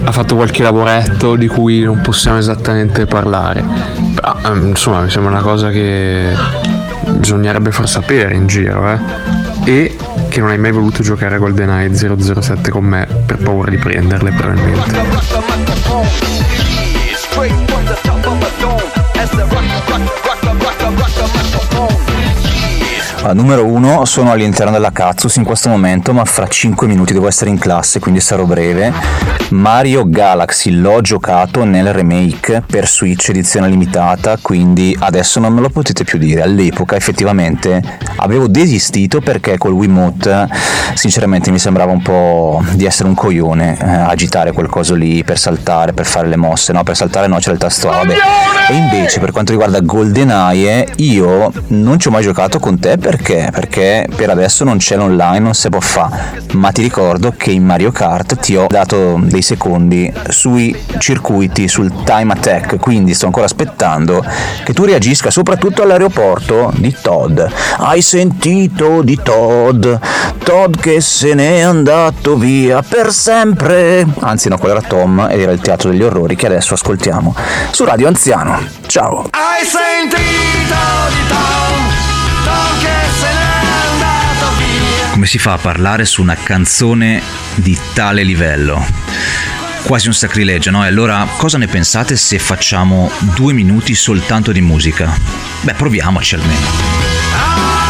ha 0.03 0.11
fatto 0.11 0.35
qualche 0.35 0.61
lavoretto 0.61 1.37
di 1.37 1.47
cui 1.47 1.83
non 1.83 2.01
possiamo 2.01 2.39
esattamente 2.39 3.05
parlare. 3.05 3.63
Però, 4.13 4.39
ehm, 4.43 4.67
insomma, 4.67 4.99
mi 4.99 5.09
sembra 5.09 5.31
una 5.31 5.41
cosa 5.41 5.69
che 5.69 6.35
bisognerebbe 7.15 7.71
far 7.71 7.87
sapere 7.87 8.35
in 8.35 8.45
giro, 8.45 8.91
eh. 8.91 8.99
E 9.63 9.95
che 10.33 10.39
non 10.39 10.49
hai 10.49 10.57
mai 10.57 10.71
voluto 10.71 11.03
giocare 11.03 11.35
a 11.35 11.37
GoldenEye 11.37 11.93
007 11.93 12.71
con 12.71 12.83
me 12.83 13.07
per 13.23 13.37
paura 13.37 13.69
di 13.69 13.77
prenderle 13.77 14.31
probabilmente. 14.31 15.33
Numero 23.31 23.65
uno, 23.65 24.03
sono 24.05 24.31
all'interno 24.31 24.71
della 24.71 24.91
Katsus 24.91 25.37
in 25.37 25.43
questo 25.45 25.69
momento, 25.69 26.13
ma 26.13 26.25
fra 26.25 26.45
5 26.45 26.85
minuti 26.87 27.13
devo 27.13 27.27
essere 27.27 27.49
in 27.49 27.57
classe, 27.57 27.99
quindi 27.99 28.19
sarò 28.19 28.43
breve. 28.43 28.91
Mario 29.49 30.07
Galaxy 30.07 30.71
l'ho 30.71 30.99
giocato 31.01 31.63
nel 31.63 31.93
remake 31.93 32.63
per 32.65 32.87
Switch 32.87 33.29
edizione 33.29 33.69
limitata, 33.69 34.37
quindi 34.41 34.95
adesso 34.99 35.39
non 35.39 35.53
me 35.53 35.61
lo 35.61 35.69
potete 35.69 36.03
più 36.03 36.19
dire. 36.19 36.41
All'epoca 36.41 36.95
effettivamente 36.95 37.81
avevo 38.17 38.47
desistito 38.47 39.21
perché 39.21 39.57
col 39.57 39.73
Wiimote 39.73 40.47
sinceramente 40.93 41.49
mi 41.49 41.59
sembrava 41.59 41.91
un 41.91 42.01
po' 42.01 42.63
di 42.73 42.85
essere 42.85 43.07
un 43.07 43.15
coglione 43.15 43.77
eh, 43.79 43.85
agitare 43.85 44.51
quel 44.51 44.67
coso 44.67 44.95
lì 44.95 45.23
per 45.23 45.39
saltare, 45.39 45.93
per 45.93 46.05
fare 46.05 46.27
le 46.27 46.35
mosse, 46.35 46.73
no, 46.73 46.83
per 46.83 46.95
saltare 46.95 47.27
no, 47.27 47.37
c'era 47.37 47.53
il 47.53 47.59
tasto 47.59 47.89
A. 47.89 48.01
E 48.03 48.75
invece 48.75 49.19
per 49.19 49.31
quanto 49.31 49.51
riguarda 49.51 49.79
GoldenEye 49.79 50.87
io 50.97 51.51
non 51.67 51.99
ci 51.99 52.07
ho 52.07 52.11
mai 52.11 52.23
giocato 52.23 52.59
con 52.59 52.79
te 52.79 52.97
perché? 53.15 53.49
Perché 53.51 54.07
per 54.15 54.31
adesso 54.31 54.63
non 54.63 54.77
c'è 54.77 54.95
l'online, 54.95 55.39
non 55.39 55.53
si 55.53 55.69
può 55.69 55.79
fare, 55.79 56.41
ma 56.53 56.71
ti 56.71 56.81
ricordo 56.81 57.31
che 57.37 57.51
in 57.51 57.63
Mario 57.63 57.91
Kart 57.91 58.39
ti 58.39 58.55
ho 58.55 58.65
dato 58.67 59.19
dei 59.21 59.43
secondi 59.43 60.11
sui 60.29 60.75
circuiti, 60.97 61.67
sul 61.67 62.03
time 62.03 62.33
attack, 62.33 62.77
quindi 62.79 63.13
sto 63.13 63.27
ancora 63.27 63.45
aspettando 63.45 64.25
che 64.63 64.73
tu 64.73 64.85
reagisca 64.85 65.29
soprattutto 65.29 65.83
all'aeroporto 65.83 66.71
di 66.75 66.95
Todd. 66.99 67.39
Hai 67.77 68.01
sentito 68.01 69.03
di 69.03 69.19
Todd? 69.21 69.85
Todd 70.43 70.75
che 70.79 70.99
se 70.99 71.35
n'è 71.35 71.59
andato 71.59 72.35
via 72.35 72.81
per 72.81 73.13
sempre. 73.13 74.07
Anzi 74.21 74.49
no, 74.49 74.57
quello 74.57 74.77
era 74.77 74.87
Tom 74.87 75.27
ed 75.29 75.39
era 75.39 75.51
il 75.51 75.59
teatro 75.59 75.91
degli 75.91 76.01
orrori 76.01 76.35
che 76.35 76.47
adesso 76.47 76.73
ascoltiamo 76.73 77.35
su 77.71 77.85
Radio 77.85 78.07
Anziano. 78.07 78.59
Ciao. 78.87 79.27
Hai 79.29 79.63
sentito 79.63 80.17
di 80.17 81.27
Tom? 81.27 81.62
Come 85.23 85.35
si 85.35 85.41
fa 85.41 85.53
a 85.53 85.57
parlare 85.57 86.03
su 86.03 86.21
una 86.21 86.35
canzone 86.35 87.21
di 87.55 87.79
tale 87.93 88.23
livello? 88.23 88.85
Quasi 89.83 90.07
un 90.07 90.13
sacrilegio, 90.13 90.69
no? 90.69 90.83
E 90.83 90.87
allora 90.87 91.25
cosa 91.37 91.57
ne 91.57 91.67
pensate 91.67 92.17
se 92.17 92.39
facciamo 92.39 93.09
due 93.33 93.53
minuti 93.53 93.95
soltanto 93.95 94.51
di 94.51 94.59
musica? 94.59 95.17
Beh, 95.61 95.75
proviamoci 95.75 96.35
almeno. 96.35 97.82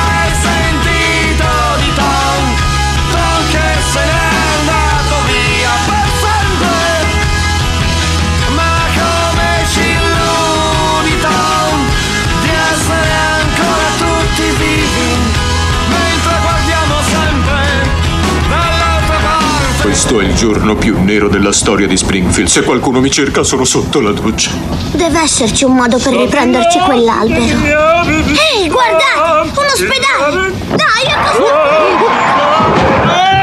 Questo 19.94 20.22
è 20.22 20.24
il 20.24 20.34
giorno 20.34 20.74
più 20.74 21.00
nero 21.04 21.30
della 21.30 21.52
storia 21.52 21.86
di 21.86 21.96
Springfield. 21.96 22.50
Se 22.50 22.64
qualcuno 22.64 23.00
mi 23.00 23.12
cerca, 23.12 23.44
sono 23.44 23.64
sotto 23.64 24.02
la 24.02 24.12
doccia. 24.12 24.50
Deve 24.92 25.20
esserci 25.22 25.66
un 25.66 25.76
modo 25.76 26.00
per 26.00 26.14
riprenderci 26.16 26.80
quell'albero. 26.80 27.44
Ehi, 27.44 28.70
guardate! 28.70 29.52
Un 29.54 29.66
ospedale! 29.72 30.52
Dai, 30.70 31.14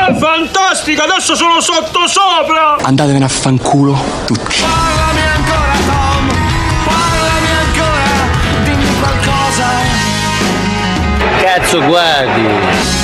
Eh, 0.09 0.19
fantastico, 0.19 1.03
adesso 1.03 1.37
sono 1.37 1.61
sotto 1.61 2.09
sopra! 2.09 2.79
Andatevene 2.83 3.27
a 3.27 3.29
fanculo 3.29 3.97
tutti. 4.27 4.57
Parlami 4.61 5.21
ancora 5.21 5.73
Tom, 5.87 6.27
parlami 6.85 7.51
ancora, 7.63 8.65
dimmi 8.65 8.99
qualcosa. 8.99 9.67
Cazzo 11.41 11.81
guardi! 11.87 13.00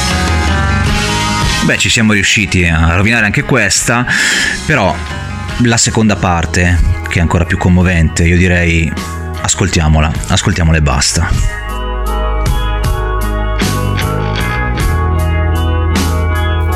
Beh, 1.66 1.78
ci 1.78 1.88
siamo 1.88 2.12
riusciti 2.12 2.64
a 2.64 2.94
rovinare 2.94 3.24
anche 3.24 3.42
questa, 3.42 4.06
però 4.66 4.94
la 5.64 5.76
seconda 5.76 6.14
parte, 6.14 6.78
che 7.08 7.18
è 7.18 7.20
ancora 7.20 7.44
più 7.44 7.58
commovente, 7.58 8.22
io 8.22 8.36
direi 8.36 8.88
ascoltiamola, 9.40 10.12
ascoltiamola 10.28 10.76
e 10.76 10.80
basta. 10.80 11.28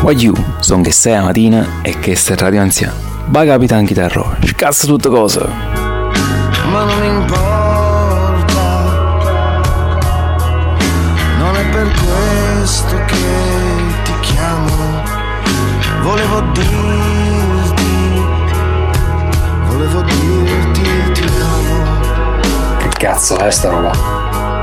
Voglio, 0.01 0.57
sono 0.59 0.83
che 0.83 0.91
sei 0.91 1.13
la 1.13 1.23
mattina 1.23 1.69
e 1.83 2.01
che 2.01 2.17
sei 2.17 2.37
radio 2.37 2.61
anziano. 2.61 2.95
Vai 3.27 3.47
capitan 3.47 3.87
chitarro, 3.87 4.39
scazza 4.45 4.89
tutte 4.89 5.09
cose. 5.09 5.47
ma 6.69 6.83
non. 6.83 7.20
Cazzo 23.01 23.39
è 23.39 23.51
sta 23.51 23.71
roba? 23.71 23.91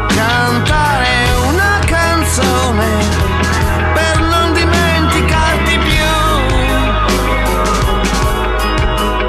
Cantare 0.09 1.07
una 1.47 1.79
canzone 1.83 2.85
per 3.95 4.19
non 4.19 4.53
dimenticarti 4.53 5.79
più. 5.79 6.05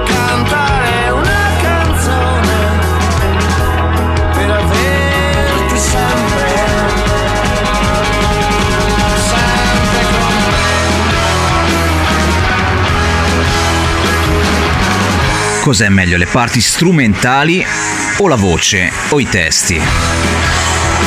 Cantare 0.04 1.08
una 1.08 1.56
canzone 1.62 2.56
per 4.34 4.50
averti 4.50 5.78
sempre, 5.78 6.54
sempre 9.24 10.02
con 10.10 10.36
Cos'è 15.62 15.88
meglio, 15.88 16.18
le 16.18 16.26
parti 16.26 16.60
strumentali 16.60 17.64
o 18.18 18.28
la 18.28 18.36
voce 18.36 18.90
o 19.10 19.20
i 19.20 19.28
testi? 19.28 19.80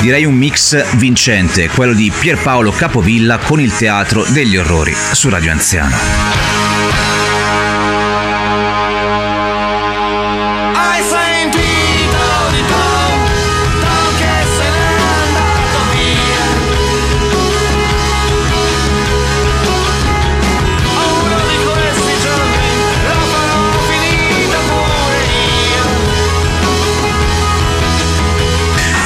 Direi 0.01 0.25
un 0.25 0.33
mix 0.33 0.95
vincente, 0.95 1.69
quello 1.69 1.93
di 1.93 2.11
Pierpaolo 2.17 2.71
Capovilla 2.71 3.37
con 3.37 3.59
il 3.59 3.75
teatro 3.75 4.23
degli 4.29 4.57
orrori 4.57 4.95
su 5.11 5.29
Radio 5.29 5.51
Anziano. 5.51 6.70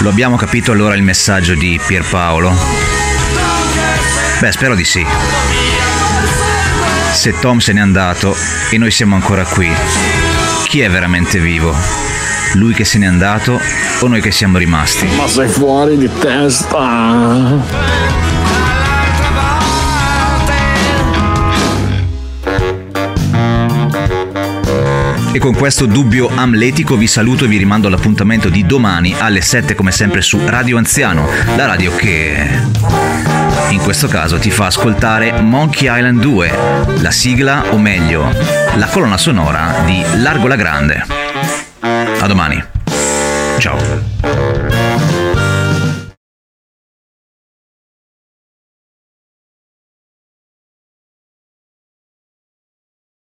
Lo 0.05 0.11
abbiamo 0.11 0.35
capito 0.35 0.71
allora 0.71 0.93
il 0.93 1.01
messaggio 1.01 1.55
di 1.55 1.81
Pierpaolo? 1.83 2.53
Beh, 4.39 4.51
spero 4.51 4.75
di 4.75 4.83
sì. 4.83 5.03
Se 7.11 7.39
Tom 7.39 7.57
se 7.57 7.73
n'è 7.73 7.79
andato 7.79 8.35
e 8.69 8.77
noi 8.77 8.91
siamo 8.91 9.15
ancora 9.15 9.43
qui, 9.45 9.67
chi 10.67 10.81
è 10.81 10.91
veramente 10.91 11.39
vivo? 11.39 11.75
Lui 12.53 12.75
che 12.75 12.85
se 12.85 12.99
n'è 12.99 13.07
andato 13.07 13.59
o 14.01 14.07
noi 14.07 14.21
che 14.21 14.29
siamo 14.29 14.59
rimasti? 14.59 15.07
Ma 15.07 15.27
sei 15.27 15.47
fuori 15.47 15.97
di 15.97 16.09
testa! 16.19 18.14
E 25.35 25.37
con 25.37 25.53
questo 25.53 25.85
dubbio 25.85 26.29
amletico 26.33 26.95
vi 26.95 27.07
saluto 27.07 27.43
e 27.43 27.49
vi 27.49 27.57
rimando 27.57 27.87
all'appuntamento 27.89 28.47
di 28.47 28.65
domani 28.65 29.13
alle 29.19 29.41
7 29.41 29.75
come 29.75 29.91
sempre 29.91 30.21
su 30.21 30.39
Radio 30.45 30.77
Anziano, 30.77 31.27
la 31.57 31.65
radio 31.65 31.93
che 31.93 32.47
in 33.67 33.79
questo 33.79 34.07
caso 34.07 34.39
ti 34.39 34.49
fa 34.49 34.67
ascoltare 34.67 35.41
Monkey 35.41 35.93
Island 35.93 36.21
2, 36.21 36.51
la 37.01 37.11
sigla 37.11 37.65
o 37.71 37.77
meglio 37.77 38.33
la 38.77 38.87
colonna 38.87 39.17
sonora 39.17 39.83
di 39.85 40.01
Largo 40.21 40.47
la 40.47 40.55
Grande. 40.55 41.05
A 41.81 42.27
domani. 42.27 42.63
Ciao. 43.57 44.94